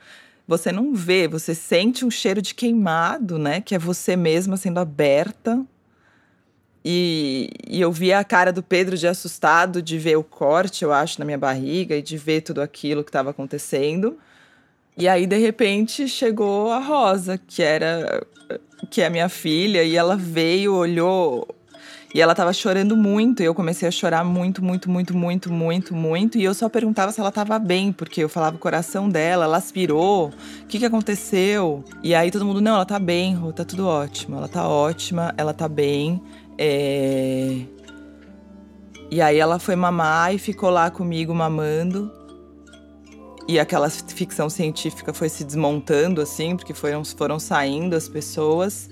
você 0.46 0.70
não 0.70 0.94
vê, 0.94 1.26
você 1.26 1.54
sente 1.54 2.04
um 2.04 2.10
cheiro 2.10 2.40
de 2.40 2.54
queimado, 2.54 3.38
né? 3.38 3.60
Que 3.60 3.74
é 3.74 3.78
você 3.78 4.16
mesma 4.16 4.56
sendo 4.56 4.78
aberta 4.78 5.64
e, 6.88 7.50
e, 7.66 7.80
eu 7.80 7.90
vi 7.90 8.12
a 8.12 8.22
cara 8.22 8.52
do 8.52 8.62
Pedro 8.62 8.96
de 8.96 9.08
assustado 9.08 9.82
de 9.82 9.98
ver 9.98 10.16
o 10.16 10.22
corte, 10.22 10.84
eu 10.84 10.92
acho, 10.92 11.18
na 11.18 11.24
minha 11.24 11.36
barriga 11.36 11.96
e 11.96 12.00
de 12.00 12.16
ver 12.16 12.42
tudo 12.42 12.62
aquilo 12.62 13.02
que 13.02 13.08
estava 13.08 13.30
acontecendo. 13.30 14.16
E 14.96 15.08
aí, 15.08 15.26
de 15.26 15.36
repente, 15.36 16.06
chegou 16.06 16.70
a 16.70 16.78
Rosa, 16.78 17.38
que 17.44 17.60
era 17.60 18.24
que 18.88 19.02
é 19.02 19.06
a 19.06 19.10
minha 19.10 19.28
filha, 19.28 19.82
e 19.82 19.96
ela 19.96 20.16
veio, 20.16 20.76
olhou 20.76 21.48
e 22.16 22.20
ela 22.22 22.34
tava 22.34 22.50
chorando 22.50 22.96
muito, 22.96 23.42
e 23.42 23.44
eu 23.44 23.54
comecei 23.54 23.86
a 23.86 23.90
chorar 23.90 24.24
muito, 24.24 24.64
muito, 24.64 24.90
muito, 24.90 25.14
muito, 25.14 25.52
muito, 25.52 25.94
muito. 25.94 26.38
E 26.38 26.44
eu 26.44 26.54
só 26.54 26.66
perguntava 26.66 27.12
se 27.12 27.20
ela 27.20 27.30
tava 27.30 27.58
bem, 27.58 27.92
porque 27.92 28.24
eu 28.24 28.28
falava 28.30 28.56
o 28.56 28.58
coração 28.58 29.06
dela, 29.06 29.44
ela 29.44 29.58
aspirou, 29.58 30.28
o 30.62 30.66
que 30.66 30.78
que 30.78 30.86
aconteceu? 30.86 31.84
E 32.02 32.14
aí 32.14 32.30
todo 32.30 32.46
mundo, 32.46 32.62
não, 32.62 32.76
ela 32.76 32.86
tá 32.86 32.98
bem, 32.98 33.34
Rô, 33.34 33.52
tá 33.52 33.66
tudo 33.66 33.86
ótimo, 33.86 34.38
ela 34.38 34.48
tá 34.48 34.66
ótima, 34.66 35.34
ela 35.36 35.52
tá 35.52 35.68
bem. 35.68 36.22
É... 36.56 37.58
E 39.10 39.20
aí 39.20 39.38
ela 39.38 39.58
foi 39.58 39.76
mamar 39.76 40.34
e 40.34 40.38
ficou 40.38 40.70
lá 40.70 40.90
comigo 40.90 41.34
mamando. 41.34 42.10
E 43.46 43.60
aquela 43.60 43.90
ficção 43.90 44.48
científica 44.48 45.12
foi 45.12 45.28
se 45.28 45.44
desmontando, 45.44 46.22
assim, 46.22 46.56
porque 46.56 46.72
foram, 46.72 47.04
foram 47.04 47.38
saindo 47.38 47.94
as 47.94 48.08
pessoas. 48.08 48.88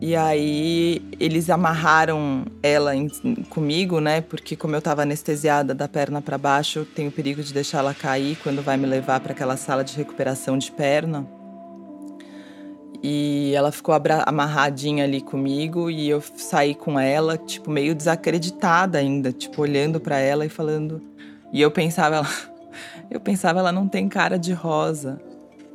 E 0.00 0.16
aí 0.16 1.02
eles 1.20 1.50
amarraram 1.50 2.46
ela 2.62 2.96
em, 2.96 3.08
comigo, 3.50 4.00
né? 4.00 4.22
Porque 4.22 4.56
como 4.56 4.74
eu 4.74 4.80
tava 4.80 5.02
anestesiada 5.02 5.74
da 5.74 5.86
perna 5.86 6.22
para 6.22 6.38
baixo, 6.38 6.78
eu 6.78 6.84
tenho 6.86 7.12
perigo 7.12 7.42
de 7.42 7.52
deixar 7.52 7.80
ela 7.80 7.92
cair 7.92 8.38
quando 8.42 8.62
vai 8.62 8.78
me 8.78 8.86
levar 8.86 9.20
para 9.20 9.32
aquela 9.32 9.58
sala 9.58 9.84
de 9.84 9.94
recuperação 9.94 10.56
de 10.56 10.72
perna. 10.72 11.28
E 13.02 13.52
ela 13.54 13.70
ficou 13.70 13.94
amarradinha 14.26 15.04
ali 15.04 15.20
comigo 15.20 15.90
e 15.90 16.08
eu 16.08 16.22
saí 16.34 16.74
com 16.74 16.98
ela, 16.98 17.36
tipo, 17.36 17.70
meio 17.70 17.94
desacreditada 17.94 18.98
ainda, 18.98 19.32
tipo, 19.32 19.60
olhando 19.60 20.00
para 20.00 20.18
ela 20.18 20.46
e 20.46 20.48
falando. 20.48 21.02
E 21.52 21.60
eu 21.60 21.70
pensava, 21.70 22.16
ela, 22.16 22.28
eu 23.10 23.20
pensava, 23.20 23.58
ela 23.58 23.72
não 23.72 23.86
tem 23.86 24.08
cara 24.08 24.38
de 24.38 24.52
rosa. 24.54 25.20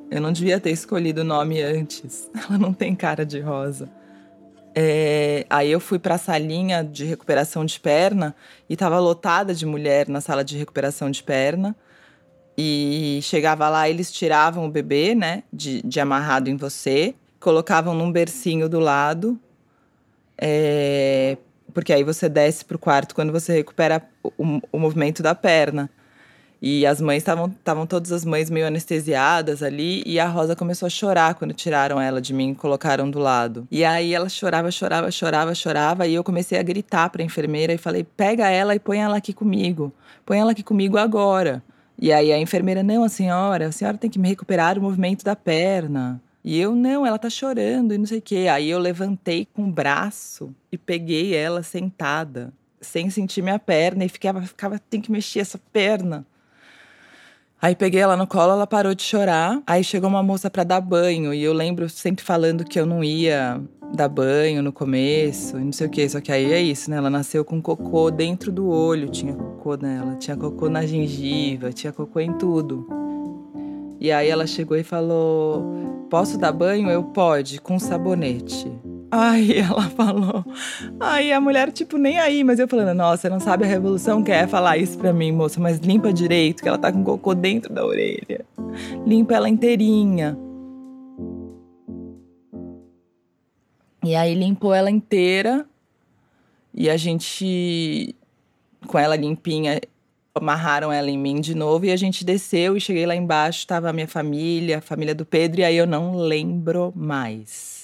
Eu 0.09 0.21
não 0.21 0.31
devia 0.31 0.59
ter 0.59 0.71
escolhido 0.71 1.21
o 1.21 1.23
nome 1.23 1.61
antes. 1.61 2.29
Ela 2.47 2.59
não 2.59 2.71
tem 2.71 2.95
cara 2.95 3.25
de 3.25 3.39
rosa. 3.39 3.89
É, 4.77 5.45
aí 5.49 5.71
eu 5.71 5.79
fui 5.79 5.97
para 5.97 6.15
a 6.15 6.17
salinha 6.17 6.83
de 6.83 7.05
recuperação 7.05 7.63
de 7.63 7.79
perna 7.79 8.35
e 8.69 8.75
tava 8.75 8.99
lotada 8.99 9.55
de 9.55 9.65
mulher 9.65 10.09
na 10.09 10.19
sala 10.19 10.43
de 10.43 10.57
recuperação 10.57 11.09
de 11.09 11.23
perna. 11.23 11.73
E 12.57 13.19
chegava 13.21 13.69
lá, 13.69 13.89
eles 13.89 14.11
tiravam 14.11 14.65
o 14.65 14.69
bebê, 14.69 15.15
né, 15.15 15.43
de, 15.51 15.81
de 15.81 15.99
amarrado 15.99 16.49
em 16.49 16.57
você, 16.57 17.15
colocavam 17.39 17.93
num 17.93 18.11
bercinho 18.11 18.67
do 18.67 18.79
lado, 18.79 19.39
é, 20.37 21.37
porque 21.73 21.91
aí 21.91 22.03
você 22.03 22.29
desce 22.29 22.63
pro 22.63 22.79
quarto 22.79 23.13
quando 23.13 23.31
você 23.31 23.53
recupera 23.53 24.01
o, 24.23 24.61
o 24.71 24.79
movimento 24.79 25.21
da 25.21 25.35
perna. 25.35 25.89
E 26.67 26.83
as 26.83 26.99
mães 26.99 27.17
estavam, 27.17 27.45
estavam 27.45 27.85
todas 27.85 28.11
as 28.11 28.25
mães 28.25 28.49
meio 28.49 28.65
anestesiadas 28.65 29.61
ali, 29.61 30.01
e 30.03 30.19
a 30.19 30.27
Rosa 30.27 30.55
começou 30.55 30.87
a 30.87 30.89
chorar 30.89 31.35
quando 31.35 31.53
tiraram 31.53 32.01
ela 32.01 32.19
de 32.19 32.33
mim 32.33 32.53
e 32.53 32.55
colocaram 32.55 33.07
do 33.07 33.19
lado. 33.19 33.67
E 33.69 33.85
aí 33.85 34.15
ela 34.15 34.27
chorava, 34.27 34.71
chorava, 34.71 35.11
chorava, 35.11 35.53
chorava, 35.53 36.07
e 36.07 36.15
eu 36.15 36.23
comecei 36.23 36.57
a 36.57 36.63
gritar 36.63 37.11
para 37.11 37.21
a 37.21 37.25
enfermeira 37.25 37.71
e 37.71 37.77
falei: 37.77 38.03
"Pega 38.03 38.49
ela 38.49 38.73
e 38.73 38.79
põe 38.79 38.97
ela 38.97 39.15
aqui 39.17 39.31
comigo. 39.31 39.93
Põe 40.25 40.39
ela 40.39 40.53
aqui 40.53 40.63
comigo 40.63 40.97
agora". 40.97 41.61
E 42.01 42.11
aí 42.11 42.33
a 42.33 42.39
enfermeira, 42.39 42.81
não, 42.81 43.03
a 43.03 43.09
senhora, 43.09 43.67
a 43.67 43.71
senhora 43.71 43.95
tem 43.95 44.09
que 44.09 44.17
me 44.17 44.27
recuperar 44.27 44.75
o 44.79 44.81
movimento 44.81 45.23
da 45.23 45.35
perna. 45.35 46.19
E 46.43 46.59
eu, 46.59 46.73
não, 46.73 47.05
ela 47.05 47.19
tá 47.19 47.29
chorando 47.29 47.93
e 47.93 47.97
não 47.99 48.07
sei 48.07 48.17
o 48.17 48.21
quê. 48.23 48.47
Aí 48.51 48.71
eu 48.71 48.79
levantei 48.79 49.47
com 49.53 49.65
o 49.65 49.71
braço 49.71 50.51
e 50.71 50.79
peguei 50.79 51.35
ela 51.35 51.61
sentada, 51.61 52.51
sem 52.81 53.11
sentir 53.11 53.43
minha 53.43 53.59
perna, 53.59 54.03
e 54.03 54.09
ficava, 54.09 54.41
ficava, 54.41 54.79
tem 54.79 54.99
que 54.99 55.11
mexer 55.11 55.41
essa 55.41 55.59
perna. 55.71 56.25
Aí 57.61 57.75
peguei 57.75 58.01
ela 58.01 58.17
no 58.17 58.27
colo, 58.27 58.51
ela 58.51 58.67
parou 58.67 58.93
de 58.93 59.01
chorar. 59.03 59.61
Aí 59.65 59.83
chegou 59.83 60.09
uma 60.09 60.21
moça 60.21 60.49
para 60.49 60.63
dar 60.63 60.81
banho. 60.81 61.33
E 61.33 61.43
eu 61.43 61.53
lembro 61.53 61.89
sempre 61.89 62.23
falando 62.23 62.63
que 62.65 62.79
eu 62.79 62.85
não 62.85 63.03
ia 63.03 63.61
dar 63.93 64.09
banho 64.09 64.61
no 64.61 64.71
começo, 64.71 65.57
não 65.57 65.71
sei 65.71 65.87
o 65.87 65.89
que. 65.89 66.07
Só 66.07 66.19
que 66.19 66.31
aí 66.31 66.51
é 66.51 66.61
isso, 66.61 66.89
né? 66.91 66.97
Ela 66.97 67.09
nasceu 67.09 67.43
com 67.45 67.61
cocô 67.61 68.11
dentro 68.11 68.51
do 68.51 68.69
olho, 68.69 69.09
tinha 69.09 69.33
cocô 69.33 69.75
nela, 69.75 70.15
tinha 70.15 70.35
cocô 70.35 70.69
na 70.69 70.85
gengiva, 70.85 71.71
tinha 71.71 71.93
cocô 71.93 72.19
em 72.19 72.33
tudo. 72.33 72.87
E 73.99 74.11
aí 74.11 74.29
ela 74.29 74.45
chegou 74.45 74.77
e 74.77 74.83
falou: 74.83 76.07
Posso 76.09 76.37
dar 76.37 76.51
banho? 76.51 76.89
Eu 76.89 77.03
pode, 77.03 77.59
com 77.61 77.79
sabonete. 77.79 78.71
Aí 79.11 79.59
ela 79.59 79.89
falou. 79.89 80.45
Aí 80.99 81.31
a 81.31 81.39
mulher, 81.39 81.71
tipo, 81.71 81.97
nem 81.97 82.19
aí, 82.19 82.43
mas 82.43 82.59
eu 82.59 82.67
falando, 82.67 82.95
nossa, 82.95 83.29
não 83.29 83.39
sabe 83.39 83.63
a 83.63 83.67
revolução 83.67 84.23
que 84.23 84.31
é 84.31 84.47
falar 84.47 84.77
isso 84.77 84.97
pra 84.97 85.13
mim, 85.13 85.31
moça, 85.31 85.59
mas 85.59 85.79
limpa 85.79 86.11
direito, 86.11 86.61
que 86.61 86.67
ela 86.67 86.77
tá 86.77 86.91
com 86.91 87.03
cocô 87.03 87.33
dentro 87.33 87.73
da 87.73 87.85
orelha. 87.85 88.45
Limpa 89.05 89.35
ela 89.35 89.49
inteirinha. 89.49 90.37
E 94.03 94.15
aí 94.15 94.35
limpou 94.35 94.73
ela 94.73 94.91
inteira. 94.91 95.65
E 96.73 96.89
a 96.89 96.97
gente, 96.97 98.13
com 98.85 98.99
ela 98.99 99.15
limpinha, 99.15 99.79
amarraram 100.35 100.91
ela 100.91 101.09
em 101.09 101.17
mim 101.17 101.39
de 101.39 101.55
novo. 101.55 101.85
E 101.85 101.91
a 101.91 101.95
gente 101.95 102.25
desceu 102.25 102.75
e 102.75 102.81
cheguei 102.81 103.05
lá 103.05 103.15
embaixo, 103.15 103.65
tava 103.65 103.89
a 103.89 103.93
minha 103.93 104.07
família, 104.07 104.79
a 104.79 104.81
família 104.81 105.15
do 105.15 105.25
Pedro, 105.25 105.61
e 105.61 105.63
aí 105.63 105.77
eu 105.77 105.87
não 105.87 106.15
lembro 106.15 106.91
mais. 106.95 107.74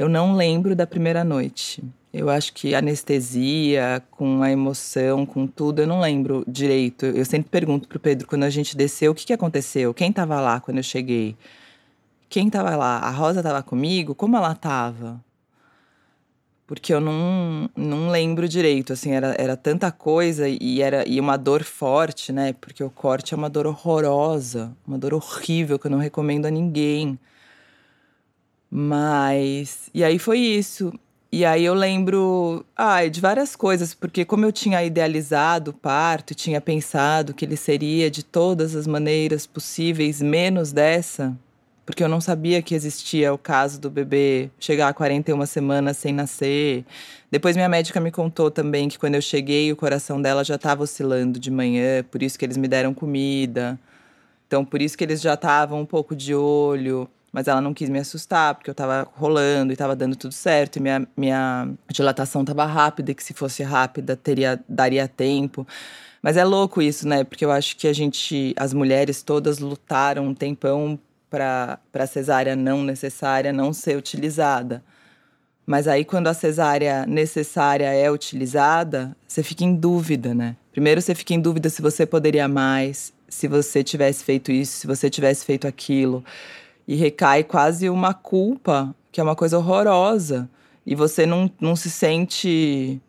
Eu 0.00 0.08
não 0.08 0.34
lembro 0.34 0.74
da 0.74 0.86
primeira 0.86 1.22
noite. 1.22 1.84
Eu 2.10 2.30
acho 2.30 2.54
que 2.54 2.74
anestesia, 2.74 4.02
com 4.10 4.42
a 4.42 4.50
emoção, 4.50 5.26
com 5.26 5.46
tudo, 5.46 5.82
eu 5.82 5.86
não 5.86 6.00
lembro 6.00 6.42
direito. 6.48 7.04
Eu 7.04 7.22
sempre 7.26 7.50
pergunto 7.50 7.86
pro 7.86 8.00
Pedro 8.00 8.26
quando 8.26 8.44
a 8.44 8.48
gente 8.48 8.74
desceu, 8.74 9.12
o 9.12 9.14
que, 9.14 9.26
que 9.26 9.32
aconteceu? 9.34 9.92
Quem 9.92 10.10
tava 10.10 10.40
lá 10.40 10.58
quando 10.58 10.78
eu 10.78 10.82
cheguei? 10.82 11.36
Quem 12.30 12.48
tava 12.48 12.74
lá? 12.76 13.00
A 13.00 13.10
Rosa 13.10 13.42
tava 13.42 13.62
comigo? 13.62 14.14
Como 14.14 14.38
ela 14.38 14.54
tava? 14.54 15.22
porque 16.66 16.94
eu 16.94 17.00
não, 17.00 17.68
não 17.76 18.10
lembro 18.10 18.48
direito, 18.48 18.92
assim, 18.92 19.10
era, 19.10 19.34
era 19.36 19.56
tanta 19.56 19.90
coisa 19.90 20.48
e 20.48 20.80
era 20.80 21.04
e 21.04 21.18
uma 21.18 21.36
dor 21.36 21.64
forte, 21.64 22.32
né? 22.32 22.52
Porque 22.60 22.84
o 22.84 22.88
corte 22.88 23.34
é 23.34 23.36
uma 23.36 23.50
dor 23.50 23.66
horrorosa, 23.66 24.72
uma 24.86 24.96
dor 24.96 25.12
horrível 25.12 25.80
que 25.80 25.88
eu 25.88 25.90
não 25.90 25.98
recomendo 25.98 26.46
a 26.46 26.50
ninguém. 26.50 27.18
Mas 28.70 29.90
e 29.92 30.04
aí 30.04 30.18
foi 30.18 30.38
isso. 30.38 30.92
E 31.32 31.44
aí 31.44 31.64
eu 31.64 31.74
lembro, 31.74 32.64
ai, 32.76 33.08
de 33.08 33.20
várias 33.20 33.54
coisas, 33.54 33.94
porque 33.94 34.24
como 34.24 34.44
eu 34.44 34.52
tinha 34.52 34.82
idealizado 34.82 35.70
o 35.70 35.74
parto, 35.74 36.34
tinha 36.34 36.60
pensado 36.60 37.32
que 37.32 37.44
ele 37.44 37.56
seria 37.56 38.10
de 38.10 38.24
todas 38.24 38.74
as 38.74 38.86
maneiras 38.86 39.46
possíveis, 39.46 40.20
menos 40.20 40.72
dessa, 40.72 41.36
porque 41.86 42.02
eu 42.02 42.08
não 42.08 42.20
sabia 42.20 42.60
que 42.62 42.74
existia 42.74 43.32
o 43.32 43.38
caso 43.38 43.80
do 43.80 43.88
bebê 43.88 44.50
chegar 44.58 44.88
a 44.88 44.92
41 44.92 45.46
semanas 45.46 45.96
sem 45.98 46.12
nascer. 46.12 46.84
Depois 47.30 47.56
minha 47.56 47.68
médica 47.68 48.00
me 48.00 48.10
contou 48.10 48.50
também 48.50 48.88
que 48.88 48.98
quando 48.98 49.14
eu 49.14 49.22
cheguei 49.22 49.70
o 49.72 49.76
coração 49.76 50.20
dela 50.20 50.42
já 50.44 50.56
estava 50.56 50.82
oscilando 50.82 51.38
de 51.38 51.50
manhã, 51.50 52.04
por 52.10 52.22
isso 52.24 52.38
que 52.38 52.44
eles 52.44 52.56
me 52.56 52.66
deram 52.66 52.92
comida. 52.92 53.78
Então 54.48 54.64
por 54.64 54.82
isso 54.82 54.98
que 54.98 55.04
eles 55.04 55.20
já 55.20 55.34
estavam 55.34 55.80
um 55.80 55.86
pouco 55.86 56.14
de 56.16 56.34
olho, 56.34 57.08
mas 57.32 57.46
ela 57.48 57.60
não 57.60 57.72
quis 57.72 57.88
me 57.88 57.98
assustar, 57.98 58.54
porque 58.54 58.70
eu 58.70 58.72
estava 58.72 59.08
rolando 59.14 59.72
e 59.72 59.74
estava 59.74 59.94
dando 59.94 60.16
tudo 60.16 60.32
certo, 60.32 60.76
e 60.76 60.80
minha, 60.80 61.06
minha 61.16 61.68
dilatação 61.90 62.42
estava 62.42 62.64
rápida, 62.64 63.12
e 63.12 63.14
que 63.14 63.22
se 63.22 63.34
fosse 63.34 63.62
rápida 63.62 64.16
teria 64.16 64.60
daria 64.68 65.06
tempo. 65.06 65.66
Mas 66.22 66.36
é 66.36 66.44
louco 66.44 66.82
isso, 66.82 67.08
né? 67.08 67.24
Porque 67.24 67.44
eu 67.44 67.50
acho 67.50 67.76
que 67.76 67.88
a 67.88 67.92
gente, 67.92 68.54
as 68.56 68.74
mulheres 68.74 69.22
todas 69.22 69.58
lutaram 69.58 70.26
um 70.26 70.34
tempão 70.34 70.98
para 71.30 71.78
a 71.94 72.06
cesárea 72.06 72.56
não 72.56 72.82
necessária 72.82 73.52
não 73.52 73.72
ser 73.72 73.96
utilizada. 73.96 74.82
Mas 75.64 75.86
aí, 75.86 76.04
quando 76.04 76.26
a 76.26 76.34
cesárea 76.34 77.06
necessária 77.06 77.94
é 77.94 78.10
utilizada, 78.10 79.16
você 79.26 79.42
fica 79.42 79.62
em 79.62 79.74
dúvida, 79.74 80.34
né? 80.34 80.56
Primeiro, 80.72 81.00
você 81.00 81.14
fica 81.14 81.32
em 81.32 81.40
dúvida 81.40 81.70
se 81.70 81.80
você 81.80 82.04
poderia 82.04 82.48
mais, 82.48 83.12
se 83.28 83.46
você 83.46 83.84
tivesse 83.84 84.24
feito 84.24 84.50
isso, 84.50 84.78
se 84.78 84.86
você 84.86 85.08
tivesse 85.08 85.44
feito 85.44 85.68
aquilo. 85.68 86.24
E 86.90 86.96
recai 86.96 87.44
quase 87.44 87.88
uma 87.88 88.12
culpa, 88.12 88.92
que 89.12 89.20
é 89.20 89.22
uma 89.22 89.36
coisa 89.36 89.56
horrorosa. 89.56 90.50
E 90.84 90.96
você 90.96 91.24
não, 91.24 91.48
não 91.60 91.76
se 91.76 91.88
sente 91.88 93.00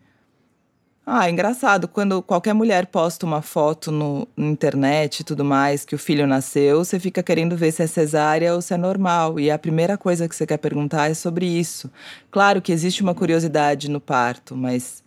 ah, 1.04 1.28
é 1.28 1.32
engraçado. 1.32 1.88
Quando 1.88 2.22
qualquer 2.22 2.54
mulher 2.54 2.86
posta 2.86 3.26
uma 3.26 3.42
foto 3.42 3.92
no, 3.92 4.28
na 4.38 4.46
internet 4.46 5.22
e 5.22 5.24
tudo 5.24 5.44
mais, 5.44 5.84
que 5.84 5.96
o 5.96 5.98
filho 5.98 6.28
nasceu, 6.28 6.86
você 6.86 7.00
fica 7.00 7.24
querendo 7.24 7.58
ver 7.58 7.72
se 7.72 7.82
é 7.82 7.88
cesárea 7.88 8.54
ou 8.54 8.62
se 8.62 8.72
é 8.72 8.78
normal. 8.78 9.40
E 9.40 9.50
a 9.50 9.58
primeira 9.58 9.98
coisa 9.98 10.30
que 10.30 10.36
você 10.36 10.46
quer 10.46 10.58
perguntar 10.58 11.10
é 11.10 11.16
sobre 11.16 11.48
isso. 11.48 11.90
Claro 12.30 12.62
que 12.62 12.72
existe 12.72 13.02
uma 13.02 13.16
curiosidade 13.16 13.90
no 13.90 14.00
parto, 14.00 14.56
mas, 14.56 15.04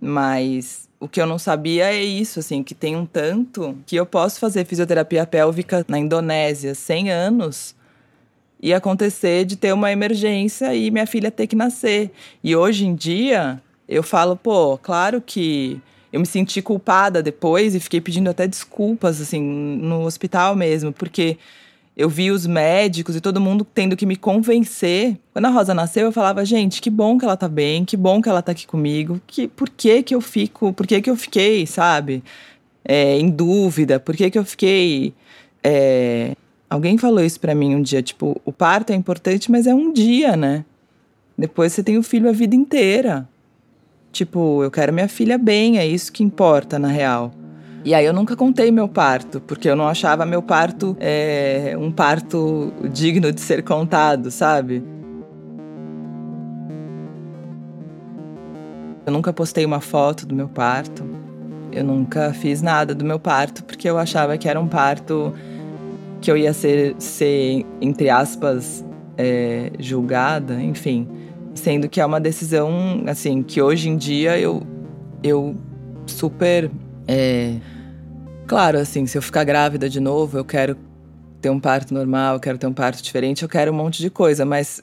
mas 0.00 0.88
o 0.98 1.06
que 1.06 1.22
eu 1.22 1.26
não 1.26 1.38
sabia 1.38 1.94
é 1.94 2.02
isso, 2.02 2.40
assim, 2.40 2.64
que 2.64 2.74
tem 2.74 2.96
um 2.96 3.06
tanto 3.06 3.78
que 3.86 3.94
eu 3.94 4.04
posso 4.04 4.40
fazer 4.40 4.64
fisioterapia 4.64 5.24
pélvica 5.24 5.84
na 5.86 5.96
Indonésia 5.96 6.74
100 6.74 7.12
anos 7.12 7.79
e 8.62 8.74
acontecer 8.74 9.44
de 9.44 9.56
ter 9.56 9.72
uma 9.72 9.90
emergência 9.90 10.74
e 10.74 10.90
minha 10.90 11.06
filha 11.06 11.30
ter 11.30 11.46
que 11.46 11.56
nascer. 11.56 12.10
E 12.42 12.54
hoje 12.54 12.86
em 12.86 12.94
dia 12.94 13.60
eu 13.88 14.02
falo, 14.02 14.36
pô, 14.36 14.78
claro 14.78 15.20
que 15.24 15.80
eu 16.12 16.20
me 16.20 16.26
senti 16.26 16.60
culpada 16.60 17.22
depois 17.22 17.74
e 17.74 17.80
fiquei 17.80 18.00
pedindo 18.00 18.28
até 18.28 18.46
desculpas, 18.46 19.20
assim, 19.20 19.40
no 19.40 20.04
hospital 20.04 20.54
mesmo, 20.56 20.92
porque 20.92 21.38
eu 21.96 22.08
vi 22.08 22.30
os 22.30 22.46
médicos 22.46 23.16
e 23.16 23.20
todo 23.20 23.40
mundo 23.40 23.64
tendo 23.64 23.96
que 23.96 24.06
me 24.06 24.16
convencer. 24.16 25.16
Quando 25.32 25.46
a 25.46 25.50
Rosa 25.50 25.74
nasceu, 25.74 26.06
eu 26.06 26.12
falava, 26.12 26.44
gente, 26.44 26.80
que 26.80 26.90
bom 26.90 27.18
que 27.18 27.24
ela 27.24 27.36
tá 27.36 27.48
bem, 27.48 27.84
que 27.84 27.96
bom 27.96 28.22
que 28.22 28.28
ela 28.28 28.42
tá 28.42 28.52
aqui 28.52 28.66
comigo, 28.66 29.20
que 29.26 29.46
por 29.46 29.68
que 29.68 30.02
que 30.02 30.14
eu 30.14 30.20
fico, 30.20 30.72
por 30.72 30.86
que 30.86 31.00
que 31.00 31.10
eu 31.10 31.16
fiquei, 31.16 31.66
sabe, 31.66 32.22
é, 32.84 33.18
em 33.18 33.28
dúvida, 33.28 34.00
por 34.00 34.16
que 34.16 34.30
que 34.30 34.38
eu 34.38 34.44
fiquei. 34.44 35.12
É... 35.62 36.34
Alguém 36.70 36.96
falou 36.96 37.20
isso 37.24 37.40
para 37.40 37.52
mim 37.52 37.74
um 37.74 37.82
dia, 37.82 38.00
tipo, 38.00 38.40
o 38.44 38.52
parto 38.52 38.92
é 38.92 38.94
importante, 38.94 39.50
mas 39.50 39.66
é 39.66 39.74
um 39.74 39.92
dia, 39.92 40.36
né? 40.36 40.64
Depois 41.36 41.72
você 41.72 41.82
tem 41.82 41.98
o 41.98 42.02
filho 42.02 42.28
a 42.28 42.32
vida 42.32 42.54
inteira. 42.54 43.28
Tipo, 44.12 44.62
eu 44.62 44.70
quero 44.70 44.92
minha 44.92 45.08
filha 45.08 45.36
bem, 45.36 45.78
é 45.78 45.86
isso 45.86 46.12
que 46.12 46.22
importa 46.22 46.78
na 46.78 46.86
real. 46.86 47.32
E 47.84 47.92
aí 47.92 48.06
eu 48.06 48.12
nunca 48.12 48.36
contei 48.36 48.70
meu 48.70 48.86
parto, 48.86 49.40
porque 49.40 49.68
eu 49.68 49.74
não 49.74 49.88
achava 49.88 50.24
meu 50.24 50.42
parto 50.42 50.96
é, 51.00 51.74
um 51.76 51.90
parto 51.90 52.72
digno 52.92 53.32
de 53.32 53.40
ser 53.40 53.64
contado, 53.64 54.30
sabe? 54.30 54.80
Eu 59.04 59.12
nunca 59.12 59.32
postei 59.32 59.64
uma 59.64 59.80
foto 59.80 60.24
do 60.24 60.36
meu 60.36 60.48
parto. 60.48 61.04
Eu 61.72 61.82
nunca 61.82 62.32
fiz 62.32 62.62
nada 62.62 62.94
do 62.94 63.04
meu 63.04 63.18
parto, 63.18 63.64
porque 63.64 63.88
eu 63.90 63.98
achava 63.98 64.38
que 64.38 64.48
era 64.48 64.60
um 64.60 64.68
parto 64.68 65.34
que 66.20 66.30
eu 66.30 66.36
ia 66.36 66.52
ser, 66.52 66.94
ser 66.98 67.64
entre 67.80 68.10
aspas, 68.10 68.84
é, 69.16 69.72
julgada, 69.78 70.62
enfim. 70.62 71.08
Sendo 71.54 71.88
que 71.88 72.00
é 72.00 72.06
uma 72.06 72.20
decisão, 72.20 73.02
assim, 73.06 73.42
que 73.42 73.60
hoje 73.60 73.88
em 73.88 73.96
dia 73.96 74.38
eu, 74.38 74.62
eu 75.22 75.56
super. 76.06 76.70
É, 77.08 77.56
claro, 78.46 78.78
assim, 78.78 79.06
se 79.06 79.18
eu 79.18 79.22
ficar 79.22 79.44
grávida 79.44 79.88
de 79.88 80.00
novo, 80.00 80.38
eu 80.38 80.44
quero 80.44 80.76
ter 81.40 81.50
um 81.50 81.58
parto 81.58 81.94
normal, 81.94 82.34
eu 82.34 82.40
quero 82.40 82.58
ter 82.58 82.66
um 82.66 82.72
parto 82.72 83.02
diferente, 83.02 83.42
eu 83.42 83.48
quero 83.48 83.72
um 83.72 83.74
monte 83.74 84.00
de 84.00 84.10
coisa, 84.10 84.44
mas 84.44 84.82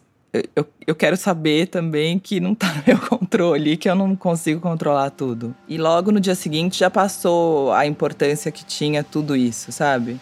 eu, 0.55 0.65
eu 0.85 0.95
quero 0.95 1.15
saber 1.15 1.67
também 1.67 2.19
que 2.19 2.39
não 2.39 2.53
tá 2.53 2.73
no 2.73 2.83
meu 2.85 2.99
controle, 3.07 3.77
que 3.77 3.89
eu 3.89 3.95
não 3.95 4.15
consigo 4.15 4.59
controlar 4.59 5.11
tudo. 5.11 5.55
E 5.67 5.77
logo 5.77 6.11
no 6.11 6.19
dia 6.19 6.35
seguinte 6.35 6.79
já 6.79 6.89
passou 6.89 7.71
a 7.71 7.85
importância 7.85 8.51
que 8.51 8.65
tinha 8.65 9.03
tudo 9.03 9.35
isso, 9.35 9.71
sabe? 9.71 10.19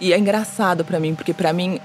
E 0.00 0.12
é 0.12 0.18
engraçado 0.18 0.84
para 0.84 0.98
mim, 1.00 1.14
porque 1.14 1.32
para 1.32 1.52
mim 1.52 1.80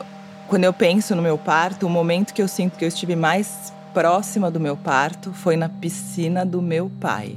quando 0.50 0.64
eu 0.64 0.74
penso 0.74 1.16
no 1.16 1.22
meu 1.22 1.38
parto, 1.38 1.86
o 1.86 1.90
momento 1.90 2.34
que 2.34 2.42
eu 2.42 2.48
sinto 2.48 2.76
que 2.76 2.84
eu 2.84 2.88
estive 2.88 3.16
mais 3.16 3.72
próxima 3.94 4.50
do 4.50 4.60
meu 4.60 4.76
parto 4.76 5.32
foi 5.32 5.56
na 5.56 5.70
piscina 5.70 6.44
do 6.44 6.60
meu 6.60 6.92
pai. 7.00 7.36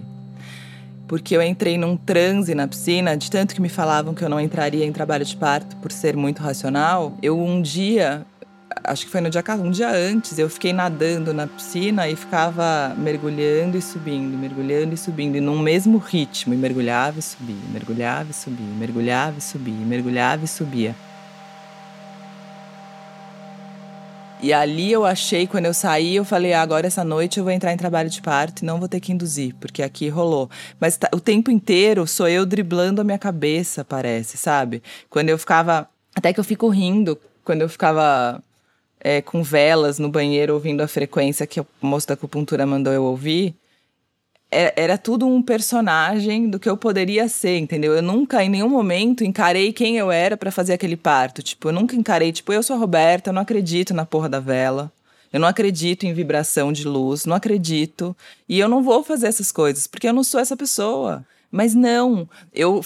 Porque 1.07 1.37
eu 1.37 1.43
entrei 1.43 1.77
num 1.77 1.95
transe 1.95 2.55
na 2.55 2.67
piscina, 2.67 3.15
de 3.15 3.31
tanto 3.31 3.55
que 3.55 3.61
me 3.61 3.69
falavam 3.69 4.15
que 4.15 4.25
eu 4.25 4.31
não 4.31 4.41
entraria 4.41 4.87
em 4.87 4.93
trabalho 4.93 5.27
de 5.27 5.37
parto 5.37 5.77
por 5.77 5.93
ser 5.93 6.17
muito 6.17 6.43
racional. 6.43 7.13
Eu 7.21 7.39
um 7.39 7.61
dia, 7.61 8.25
acho 8.85 9.07
que 9.07 9.11
foi 9.11 9.21
no 9.21 9.31
dia 9.31 9.43
um 9.61 9.71
dia 9.71 9.91
antes, 9.91 10.39
eu 10.39 10.49
fiquei 10.49 10.73
nadando 10.73 11.33
na 11.33 11.47
piscina 11.47 12.09
e 12.09 12.17
ficava 12.17 12.95
mergulhando 12.97 13.77
e 13.77 13.83
subindo, 13.83 14.37
mergulhando 14.37 14.95
e 14.95 14.97
subindo, 14.97 15.37
e 15.37 15.41
num 15.41 15.59
mesmo 15.59 15.99
ritmo, 15.99 16.55
e 16.55 16.57
mergulhava 16.57 17.19
e 17.19 17.23
subia, 17.23 17.57
mergulhava 17.71 18.31
e 18.31 18.35
subia, 18.35 18.75
mergulhava 18.79 19.39
e 19.39 19.43
subia, 19.43 19.87
mergulhava 19.87 20.45
e 20.45 20.49
subia. 20.49 20.95
E 24.43 24.53
ali 24.53 24.91
eu 24.91 25.05
achei, 25.05 25.47
quando 25.47 25.67
eu 25.67 25.75
saí, 25.75 26.17
eu 26.17 26.25
falei, 26.25 26.53
ah, 26.53 26.63
agora 26.63 26.89
essa 26.89 27.05
noite 27.05 27.39
eu 27.39 27.45
vou 27.45 27.53
entrar 27.53 27.73
em 27.73 27.77
trabalho 27.77 28.11
de 28.11 28.21
parto 28.21 28.63
e 28.63 28.65
não 28.65 28.81
vou 28.81 28.89
ter 28.89 28.99
que 28.99 29.13
induzir, 29.13 29.55
porque 29.61 29.85
aqui 29.85 30.09
rolou. 30.09 30.51
Mas 30.81 30.97
tá, 30.97 31.09
o 31.15 31.21
tempo 31.21 31.49
inteiro 31.49 32.05
sou 32.09 32.27
eu 32.27 32.45
driblando 32.45 33.01
a 33.01 33.05
minha 33.05 33.19
cabeça, 33.19 33.85
parece, 33.85 34.37
sabe? 34.37 34.83
Quando 35.09 35.29
eu 35.29 35.39
ficava. 35.39 35.89
Até 36.13 36.33
que 36.33 36.41
eu 36.41 36.45
fico 36.45 36.69
rindo, 36.69 37.17
quando 37.45 37.63
eu 37.63 37.69
ficava 37.69 38.43
é, 39.03 39.21
com 39.21 39.43
velas 39.43 39.99
no 39.99 40.09
banheiro 40.09 40.55
ouvindo 40.55 40.81
a 40.81 40.88
frequência 40.88 41.47
que 41.47 41.61
o 41.61 41.67
moço 41.81 42.07
da 42.07 42.15
acupuntura 42.15 42.65
mandou 42.65 42.93
eu 42.93 43.03
ouvir. 43.03 43.55
É, 44.49 44.73
era 44.77 44.97
tudo 44.97 45.27
um 45.27 45.43
personagem 45.43 46.49
do 46.49 46.61
que 46.61 46.69
eu 46.69 46.77
poderia 46.77 47.27
ser, 47.27 47.59
entendeu? 47.59 47.95
Eu 47.95 48.03
nunca, 48.03 48.45
em 48.45 48.49
nenhum 48.49 48.69
momento, 48.69 49.25
encarei 49.25 49.73
quem 49.73 49.97
eu 49.97 50.11
era 50.12 50.37
para 50.37 50.53
fazer 50.53 50.75
aquele 50.75 50.97
parto. 50.97 51.43
Tipo, 51.43 51.69
eu 51.69 51.73
nunca 51.73 51.97
encarei, 51.97 52.31
tipo, 52.31 52.53
eu 52.53 52.62
sou 52.62 52.77
a 52.77 52.79
Roberta, 52.79 53.31
eu 53.31 53.35
não 53.35 53.43
acredito 53.43 53.93
na 53.93 54.07
porra 54.07 54.29
da 54.29 54.38
vela. 54.38 54.93
Eu 55.33 55.41
não 55.41 55.49
acredito 55.49 56.05
em 56.05 56.12
vibração 56.12 56.73
de 56.73 56.87
luz, 56.87 57.25
não 57.25 57.35
acredito. 57.35 58.15
E 58.49 58.61
eu 58.61 58.69
não 58.69 58.83
vou 58.83 59.03
fazer 59.03 59.27
essas 59.27 59.51
coisas, 59.51 59.87
porque 59.87 60.07
eu 60.07 60.12
não 60.12 60.23
sou 60.23 60.38
essa 60.38 60.57
pessoa. 60.57 61.25
Mas 61.51 61.75
não, 61.75 62.29
eu 62.53 62.85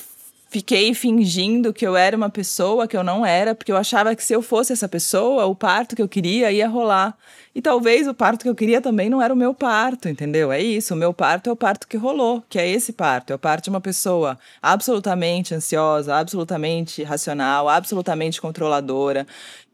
fiquei 0.56 0.94
fingindo 0.94 1.70
que 1.70 1.86
eu 1.86 1.94
era 1.94 2.16
uma 2.16 2.30
pessoa 2.30 2.88
que 2.88 2.96
eu 2.96 3.04
não 3.04 3.26
era, 3.26 3.54
porque 3.54 3.70
eu 3.70 3.76
achava 3.76 4.16
que 4.16 4.24
se 4.24 4.32
eu 4.32 4.40
fosse 4.40 4.72
essa 4.72 4.88
pessoa, 4.88 5.44
o 5.44 5.54
parto 5.54 5.94
que 5.94 6.00
eu 6.00 6.08
queria 6.08 6.50
ia 6.50 6.66
rolar. 6.66 7.14
E 7.54 7.60
talvez 7.60 8.08
o 8.08 8.14
parto 8.14 8.42
que 8.42 8.48
eu 8.48 8.54
queria 8.54 8.80
também 8.80 9.10
não 9.10 9.20
era 9.20 9.34
o 9.34 9.36
meu 9.36 9.52
parto, 9.52 10.08
entendeu? 10.08 10.50
É 10.50 10.58
isso, 10.58 10.94
o 10.94 10.96
meu 10.96 11.12
parto 11.12 11.50
é 11.50 11.52
o 11.52 11.56
parto 11.56 11.86
que 11.86 11.98
rolou, 11.98 12.42
que 12.48 12.58
é 12.58 12.66
esse 12.66 12.94
parto. 12.94 13.32
É 13.32 13.36
o 13.36 13.38
parto 13.38 13.64
de 13.64 13.70
uma 13.70 13.80
pessoa 13.82 14.38
absolutamente 14.62 15.54
ansiosa, 15.54 16.14
absolutamente 16.14 17.02
racional, 17.02 17.68
absolutamente 17.68 18.40
controladora, 18.40 19.26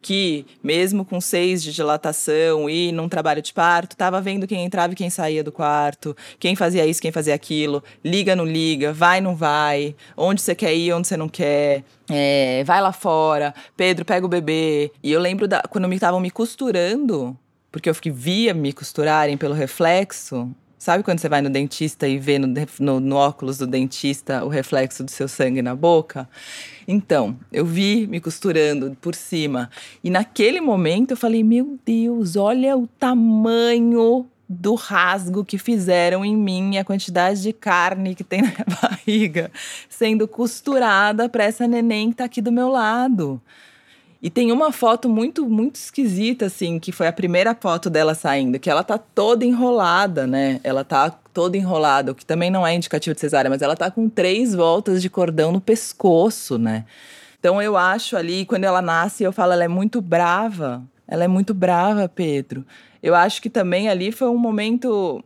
que, 0.02 0.44
mesmo 0.62 1.04
com 1.04 1.20
seis 1.20 1.62
de 1.62 1.72
dilatação 1.72 2.68
e 2.68 2.90
num 2.90 3.08
trabalho 3.08 3.40
de 3.40 3.52
parto, 3.52 3.92
estava 3.92 4.20
vendo 4.20 4.46
quem 4.46 4.64
entrava 4.64 4.92
e 4.92 4.96
quem 4.96 5.08
saía 5.08 5.44
do 5.44 5.52
quarto, 5.52 6.16
quem 6.38 6.56
fazia 6.56 6.84
isso, 6.84 7.00
quem 7.00 7.12
fazia 7.12 7.34
aquilo, 7.34 7.82
liga, 8.04 8.34
não 8.34 8.44
liga, 8.44 8.92
vai, 8.92 9.20
não 9.20 9.36
vai, 9.36 9.94
onde 10.16 10.42
você 10.42 10.54
quer 10.54 10.74
ir, 10.74 10.92
onde 10.92 11.06
você 11.06 11.16
não 11.16 11.28
quer. 11.28 11.84
É, 12.10 12.64
vai 12.64 12.80
lá 12.80 12.92
fora, 12.92 13.54
Pedro, 13.76 14.04
pega 14.04 14.26
o 14.26 14.28
bebê. 14.28 14.90
E 15.02 15.12
eu 15.12 15.20
lembro 15.20 15.46
da, 15.46 15.62
quando 15.62 15.88
me 15.88 15.94
estavam 15.94 16.20
me 16.20 16.30
costurando 16.30 17.38
porque 17.72 17.88
eu 17.88 17.94
via 18.12 18.52
me 18.52 18.70
costurarem 18.70 19.38
pelo 19.38 19.54
reflexo. 19.54 20.54
Sabe 20.82 21.04
quando 21.04 21.20
você 21.20 21.28
vai 21.28 21.40
no 21.40 21.48
dentista 21.48 22.08
e 22.08 22.18
vê 22.18 22.40
no, 22.40 22.52
no, 22.80 22.98
no, 22.98 23.14
óculos 23.14 23.56
do 23.56 23.68
dentista 23.68 24.44
o 24.44 24.48
reflexo 24.48 25.04
do 25.04 25.12
seu 25.12 25.28
sangue 25.28 25.62
na 25.62 25.76
boca? 25.76 26.28
Então, 26.88 27.38
eu 27.52 27.64
vi 27.64 28.08
me 28.08 28.20
costurando 28.20 28.96
por 29.00 29.14
cima. 29.14 29.70
E 30.02 30.10
naquele 30.10 30.60
momento 30.60 31.12
eu 31.12 31.16
falei: 31.16 31.44
Meu 31.44 31.78
Deus, 31.86 32.34
olha 32.34 32.76
o 32.76 32.88
tamanho 32.88 34.26
do 34.48 34.74
rasgo 34.74 35.44
que 35.44 35.56
fizeram 35.56 36.24
em 36.24 36.36
mim 36.36 36.74
e 36.74 36.78
a 36.78 36.84
quantidade 36.84 37.40
de 37.40 37.52
carne 37.52 38.16
que 38.16 38.24
tem 38.24 38.42
na 38.42 38.48
minha 38.48 38.66
barriga 38.82 39.52
sendo 39.88 40.26
costurada 40.26 41.28
para 41.28 41.44
essa 41.44 41.68
neném 41.68 42.10
que 42.10 42.16
tá 42.16 42.24
aqui 42.24 42.42
do 42.42 42.50
meu 42.50 42.68
lado. 42.68 43.40
E 44.22 44.30
tem 44.30 44.52
uma 44.52 44.70
foto 44.70 45.08
muito, 45.08 45.48
muito 45.48 45.74
esquisita, 45.74 46.46
assim, 46.46 46.78
que 46.78 46.92
foi 46.92 47.08
a 47.08 47.12
primeira 47.12 47.56
foto 47.56 47.90
dela 47.90 48.14
saindo, 48.14 48.58
que 48.61 48.70
ela 48.70 48.85
tá 48.85 48.96
toda 48.96 49.44
enrolada, 49.44 50.28
né? 50.28 50.61
Ela 50.62 50.85
tá 50.85 51.11
toda 51.11 51.56
enrolada, 51.56 52.12
o 52.12 52.14
que 52.14 52.24
também 52.24 52.48
não 52.48 52.64
é 52.64 52.72
indicativo 52.72 53.14
de 53.14 53.20
cesárea, 53.20 53.50
mas 53.50 53.62
ela 53.62 53.74
tá 53.74 53.90
com 53.90 54.08
três 54.08 54.54
voltas 54.54 55.02
de 55.02 55.11
cordão 55.11 55.50
no 55.50 55.61
pescoço, 55.61 56.56
né? 56.56 56.85
Então 57.40 57.61
eu 57.61 57.76
acho 57.76 58.16
ali, 58.16 58.46
quando 58.46 58.62
ela 58.62 58.80
nasce, 58.80 59.24
eu 59.24 59.32
falo, 59.32 59.54
ela 59.54 59.64
é 59.64 59.68
muito 59.68 60.00
brava. 60.00 60.80
Ela 61.08 61.24
é 61.24 61.28
muito 61.28 61.52
brava, 61.52 62.08
Pedro. 62.08 62.64
Eu 63.02 63.14
acho 63.14 63.42
que 63.42 63.50
também 63.50 63.88
ali 63.88 64.12
foi 64.12 64.28
um 64.28 64.38
momento. 64.38 65.22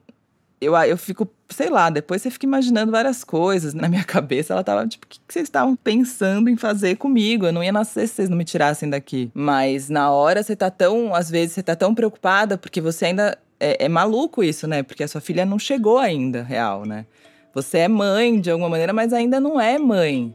Eu, 0.60 0.74
eu 0.74 0.96
fico, 0.96 1.28
sei 1.50 1.68
lá, 1.68 1.90
depois 1.90 2.22
você 2.22 2.30
fica 2.30 2.46
imaginando 2.46 2.90
várias 2.90 3.22
coisas 3.22 3.74
na 3.74 3.88
minha 3.88 4.04
cabeça. 4.04 4.54
Ela 4.54 4.64
tava 4.64 4.86
tipo, 4.86 5.04
o 5.04 5.08
que, 5.08 5.20
vocês 5.28 5.44
estavam 5.44 5.76
pensando 5.76 6.48
em 6.48 6.56
fazer 6.56 6.96
comigo? 6.96 7.46
Eu 7.46 7.52
não 7.52 7.62
ia 7.62 7.72
nascer 7.72 8.08
se 8.08 8.14
vocês 8.14 8.28
não 8.28 8.36
me 8.36 8.44
tirassem 8.44 8.88
daqui. 8.88 9.30
Mas 9.34 9.90
na 9.90 10.10
hora 10.10 10.42
você 10.42 10.56
tá 10.56 10.70
tão, 10.70 11.14
às 11.14 11.30
vezes, 11.30 11.54
você 11.54 11.62
tá 11.62 11.76
tão 11.76 11.94
preocupada 11.94 12.56
porque 12.56 12.80
você 12.80 13.06
ainda. 13.06 13.38
É, 13.58 13.86
é 13.86 13.88
maluco 13.88 14.44
isso, 14.44 14.66
né? 14.66 14.82
Porque 14.82 15.02
a 15.02 15.08
sua 15.08 15.20
filha 15.20 15.46
não 15.46 15.58
chegou 15.58 15.98
ainda, 15.98 16.42
real, 16.42 16.84
né? 16.84 17.06
Você 17.54 17.78
é 17.78 17.88
mãe 17.88 18.38
de 18.38 18.50
alguma 18.50 18.68
maneira, 18.68 18.92
mas 18.92 19.14
ainda 19.14 19.40
não 19.40 19.58
é 19.58 19.78
mãe. 19.78 20.34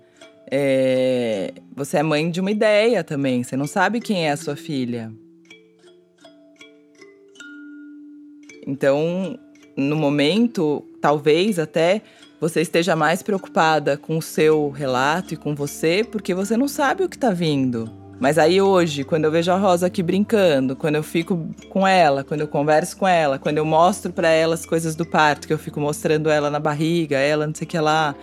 É... 0.50 1.54
Você 1.76 1.98
é 1.98 2.04
mãe 2.04 2.32
de 2.32 2.42
uma 2.42 2.50
ideia 2.50 3.04
também. 3.04 3.44
Você 3.44 3.56
não 3.56 3.68
sabe 3.68 4.00
quem 4.00 4.28
é 4.28 4.32
a 4.32 4.38
sua 4.38 4.56
filha. 4.56 5.12
Então, 8.66 9.38
no 9.76 9.96
momento, 9.96 10.84
talvez 11.00 11.60
até 11.60 12.02
você 12.40 12.62
esteja 12.62 12.96
mais 12.96 13.22
preocupada 13.22 13.98
com 13.98 14.18
o 14.18 14.22
seu 14.22 14.70
relato 14.70 15.34
e 15.34 15.38
com 15.38 15.54
você, 15.54 16.04
porque 16.04 16.34
você 16.34 16.58
não 16.58 16.68
sabe 16.68 17.04
o 17.04 17.10
que 17.10 17.16
está 17.16 17.32
vindo. 17.32 18.02
Mas 18.20 18.38
aí 18.38 18.62
hoje, 18.62 19.04
quando 19.04 19.26
eu 19.26 19.32
vejo 19.32 19.52
a 19.52 19.58
Rosa 19.58 19.88
aqui 19.88 20.04
brincando, 20.04 20.76
quando 20.76 20.96
eu 20.96 21.02
fico 21.02 21.50
com 21.70 21.88
ela, 21.88 22.24
quando 22.24 22.42
eu 22.42 22.48
converso 22.48 22.96
com 22.98 23.08
ela, 23.08 23.40
quando 23.40 23.58
eu 23.58 23.66
mostro 23.66 24.14
para 24.14 24.30
ela 24.30 24.54
as 24.54 24.66
coisas 24.66 24.96
do 24.96 25.06
parto, 25.06 25.48
que 25.48 25.54
eu 25.54 25.58
fico 25.58 25.80
mostrando 25.80 26.30
ela 26.30 26.50
na 26.50 26.60
barriga, 26.60 27.18
ela 27.18 27.48
não 27.48 27.56
sei 27.56 27.66
o 27.66 27.68
que 27.68 27.80
lá, 27.80 28.16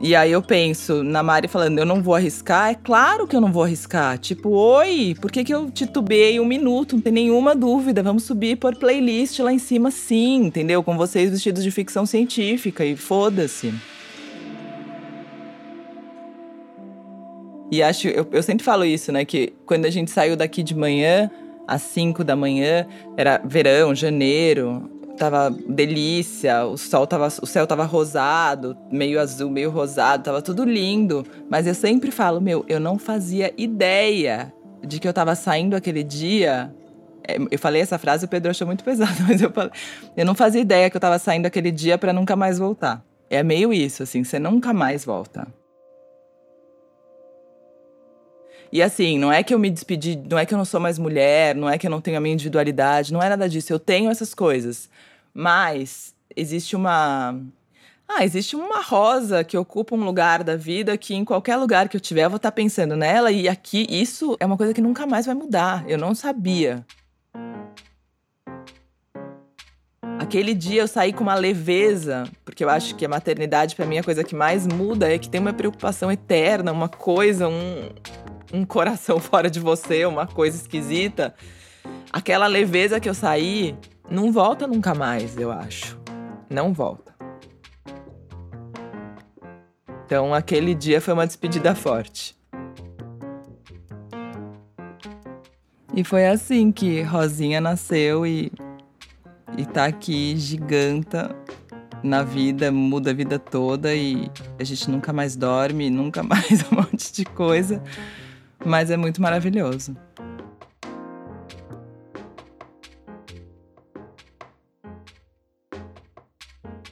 e 0.00 0.16
aí 0.16 0.32
eu 0.32 0.40
penso 0.40 1.02
na 1.02 1.22
Mari 1.22 1.46
falando, 1.46 1.78
eu 1.78 1.84
não 1.84 2.02
vou 2.02 2.14
arriscar. 2.14 2.70
É 2.70 2.74
claro 2.74 3.26
que 3.26 3.36
eu 3.36 3.40
não 3.40 3.52
vou 3.52 3.62
arriscar. 3.62 4.16
Tipo, 4.18 4.48
oi, 4.48 5.14
por 5.20 5.30
que, 5.30 5.44
que 5.44 5.52
eu 5.52 5.70
titubei 5.70 6.40
um 6.40 6.44
minuto? 6.46 6.94
Não 6.94 7.02
tem 7.02 7.12
nenhuma 7.12 7.54
dúvida. 7.54 8.02
Vamos 8.02 8.22
subir 8.22 8.56
por 8.56 8.74
playlist 8.76 9.38
lá 9.40 9.52
em 9.52 9.58
cima, 9.58 9.90
sim, 9.90 10.46
entendeu? 10.46 10.82
Com 10.82 10.96
vocês 10.96 11.30
vestidos 11.30 11.62
de 11.62 11.70
ficção 11.70 12.06
científica 12.06 12.82
e 12.82 12.96
foda-se. 12.96 13.74
E 17.70 17.82
acho, 17.82 18.08
eu, 18.08 18.26
eu 18.32 18.42
sempre 18.42 18.64
falo 18.64 18.86
isso, 18.86 19.12
né? 19.12 19.22
Que 19.26 19.52
quando 19.66 19.84
a 19.84 19.90
gente 19.90 20.10
saiu 20.10 20.34
daqui 20.34 20.62
de 20.62 20.74
manhã, 20.74 21.30
às 21.68 21.82
5 21.82 22.24
da 22.24 22.34
manhã, 22.34 22.86
era 23.18 23.38
verão, 23.44 23.94
janeiro, 23.94 24.90
tava 25.20 25.50
delícia, 25.50 26.64
o 26.64 26.78
sol 26.78 27.06
tava, 27.06 27.26
o 27.26 27.46
céu 27.46 27.66
tava 27.66 27.84
rosado, 27.84 28.74
meio 28.90 29.20
azul, 29.20 29.50
meio 29.50 29.68
rosado, 29.68 30.24
tava 30.24 30.40
tudo 30.40 30.64
lindo. 30.64 31.26
Mas 31.46 31.66
eu 31.66 31.74
sempre 31.74 32.10
falo, 32.10 32.40
meu, 32.40 32.64
eu 32.66 32.80
não 32.80 32.98
fazia 32.98 33.52
ideia 33.58 34.50
de 34.82 34.98
que 34.98 35.06
eu 35.06 35.12
tava 35.12 35.34
saindo 35.34 35.76
aquele 35.76 36.02
dia. 36.02 36.74
É, 37.22 37.36
eu 37.50 37.58
falei 37.58 37.82
essa 37.82 37.98
frase, 37.98 38.24
o 38.24 38.28
Pedro 38.28 38.50
achou 38.50 38.66
muito 38.66 38.82
pesado, 38.84 39.22
mas 39.28 39.42
eu 39.42 39.50
falei, 39.52 39.70
eu 40.16 40.24
não 40.24 40.34
fazia 40.34 40.62
ideia 40.62 40.88
que 40.88 40.96
eu 40.96 41.00
tava 41.00 41.18
saindo 41.18 41.44
aquele 41.44 41.70
dia 41.70 41.98
para 41.98 42.14
nunca 42.14 42.34
mais 42.34 42.58
voltar. 42.58 43.04
É 43.28 43.42
meio 43.42 43.74
isso, 43.74 44.02
assim, 44.02 44.24
você 44.24 44.38
nunca 44.38 44.72
mais 44.72 45.04
volta. 45.04 45.46
E 48.72 48.80
assim, 48.80 49.18
não 49.18 49.30
é 49.30 49.42
que 49.42 49.52
eu 49.52 49.58
me 49.58 49.68
despedi, 49.68 50.16
não 50.30 50.38
é 50.38 50.46
que 50.46 50.54
eu 50.54 50.58
não 50.58 50.64
sou 50.64 50.80
mais 50.80 50.98
mulher, 50.98 51.54
não 51.54 51.68
é 51.68 51.76
que 51.76 51.86
eu 51.86 51.90
não 51.90 52.00
tenho 52.00 52.16
a 52.16 52.20
minha 52.20 52.32
individualidade, 52.32 53.12
não 53.12 53.22
é 53.22 53.28
nada 53.28 53.48
disso. 53.48 53.70
Eu 53.70 53.78
tenho 53.78 54.10
essas 54.10 54.32
coisas. 54.32 54.88
Mas 55.34 56.14
existe 56.36 56.76
uma. 56.76 57.38
Ah, 58.08 58.24
existe 58.24 58.56
uma 58.56 58.82
rosa 58.82 59.44
que 59.44 59.56
ocupa 59.56 59.94
um 59.94 60.04
lugar 60.04 60.42
da 60.42 60.56
vida 60.56 60.98
que 60.98 61.14
em 61.14 61.24
qualquer 61.24 61.56
lugar 61.56 61.88
que 61.88 61.96
eu 61.96 62.00
tiver 62.00 62.24
eu 62.24 62.30
vou 62.30 62.38
estar 62.38 62.50
pensando 62.50 62.96
nela 62.96 63.30
e 63.30 63.48
aqui 63.48 63.86
isso 63.88 64.36
é 64.40 64.46
uma 64.46 64.56
coisa 64.56 64.74
que 64.74 64.80
nunca 64.80 65.06
mais 65.06 65.26
vai 65.26 65.34
mudar. 65.34 65.84
Eu 65.88 65.96
não 65.96 66.12
sabia. 66.14 66.84
Aquele 70.18 70.54
dia 70.54 70.82
eu 70.82 70.88
saí 70.88 71.12
com 71.12 71.22
uma 71.22 71.34
leveza, 71.34 72.24
porque 72.44 72.62
eu 72.62 72.68
acho 72.68 72.94
que 72.94 73.04
a 73.04 73.08
maternidade 73.08 73.74
para 73.74 73.86
mim 73.86 73.98
a 73.98 74.02
coisa 74.02 74.22
que 74.22 74.34
mais 74.34 74.66
muda 74.66 75.12
é 75.12 75.18
que 75.18 75.28
tem 75.28 75.40
uma 75.40 75.52
preocupação 75.52 76.10
eterna, 76.10 76.72
uma 76.72 76.88
coisa, 76.88 77.48
um, 77.48 77.88
um 78.52 78.64
coração 78.64 79.18
fora 79.20 79.48
de 79.48 79.58
você, 79.58 80.04
uma 80.04 80.26
coisa 80.26 80.56
esquisita. 80.56 81.34
Aquela 82.12 82.46
leveza 82.46 83.00
que 83.00 83.08
eu 83.08 83.14
saí, 83.14 83.76
não 84.10 84.32
volta 84.32 84.66
nunca 84.66 84.92
mais, 84.92 85.36
eu 85.38 85.52
acho. 85.52 85.98
Não 86.50 86.72
volta. 86.72 87.14
Então 90.04 90.34
aquele 90.34 90.74
dia 90.74 91.00
foi 91.00 91.14
uma 91.14 91.26
despedida 91.26 91.74
forte. 91.74 92.36
E 95.94 96.02
foi 96.02 96.26
assim 96.26 96.72
que 96.72 97.02
Rosinha 97.02 97.60
nasceu 97.60 98.26
e, 98.26 98.52
e 99.56 99.64
tá 99.64 99.84
aqui 99.86 100.36
giganta 100.36 101.34
na 102.02 102.22
vida, 102.22 102.72
muda 102.72 103.10
a 103.10 103.14
vida 103.14 103.38
toda 103.38 103.94
e 103.94 104.30
a 104.58 104.64
gente 104.64 104.90
nunca 104.90 105.12
mais 105.12 105.36
dorme, 105.36 105.90
nunca 105.90 106.22
mais 106.24 106.64
um 106.72 106.76
monte 106.76 107.12
de 107.12 107.24
coisa, 107.24 107.82
mas 108.64 108.90
é 108.90 108.96
muito 108.96 109.22
maravilhoso. 109.22 109.96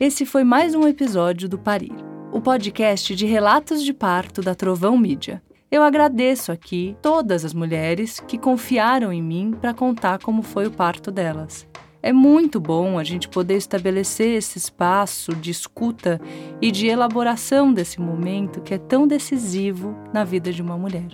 Esse 0.01 0.25
foi 0.25 0.45
mais 0.45 0.77
um 0.77 0.87
episódio 0.87 1.49
do 1.49 1.59
Parir, 1.59 1.93
o 2.31 2.41
podcast 2.41 3.17
de 3.17 3.27
relatos 3.27 3.83
de 3.83 3.93
parto 3.93 4.41
da 4.41 4.55
Trovão 4.55 4.97
Mídia. 4.97 5.43
Eu 5.73 5.83
agradeço 5.83 6.53
aqui 6.53 6.97
todas 7.03 7.45
as 7.45 7.53
mulheres 7.53 8.21
que 8.21 8.39
confiaram 8.39 9.13
em 9.13 9.21
mim 9.21 9.57
para 9.61 9.75
contar 9.75 10.21
como 10.21 10.41
foi 10.41 10.69
o 10.69 10.71
parto 10.71 11.11
delas. 11.11 11.67
É 12.01 12.13
muito 12.13 12.61
bom 12.61 12.97
a 12.97 13.03
gente 13.03 13.29
poder 13.29 13.57
estabelecer 13.57 14.37
esse 14.37 14.57
espaço 14.57 15.35
de 15.35 15.51
escuta 15.51 16.21
e 16.63 16.71
de 16.71 16.87
elaboração 16.87 17.73
desse 17.73 18.01
momento 18.01 18.61
que 18.61 18.75
é 18.75 18.79
tão 18.79 19.05
decisivo 19.05 19.97
na 20.15 20.23
vida 20.23 20.53
de 20.53 20.63
uma 20.63 20.79
mulher. 20.79 21.09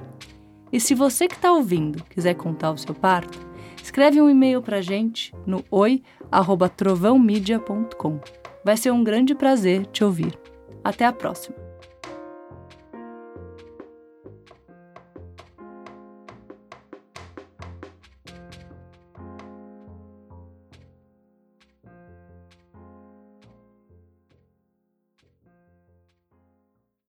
E 0.71 0.79
se 0.79 0.95
você 0.95 1.27
que 1.27 1.37
está 1.37 1.51
ouvindo 1.51 2.05
quiser 2.05 2.35
contar 2.35 2.73
o 2.73 2.77
seu 2.77 2.95
parto, 2.95 3.39
escreve 3.83 4.21
um 4.21 4.29
e-mail 4.29 4.61
para 4.61 4.83
gente 4.83 5.33
no 5.47 5.65
oi@trovãomedia.com. 5.71 8.44
Vai 8.65 8.77
ser 8.77 8.91
um 8.91 9.05
grande 9.05 9.35
prazer 9.35 9.87
te 9.87 10.03
ouvir. 10.03 10.39
Até 10.83 11.05
a 11.05 11.13
próxima! 11.13 11.64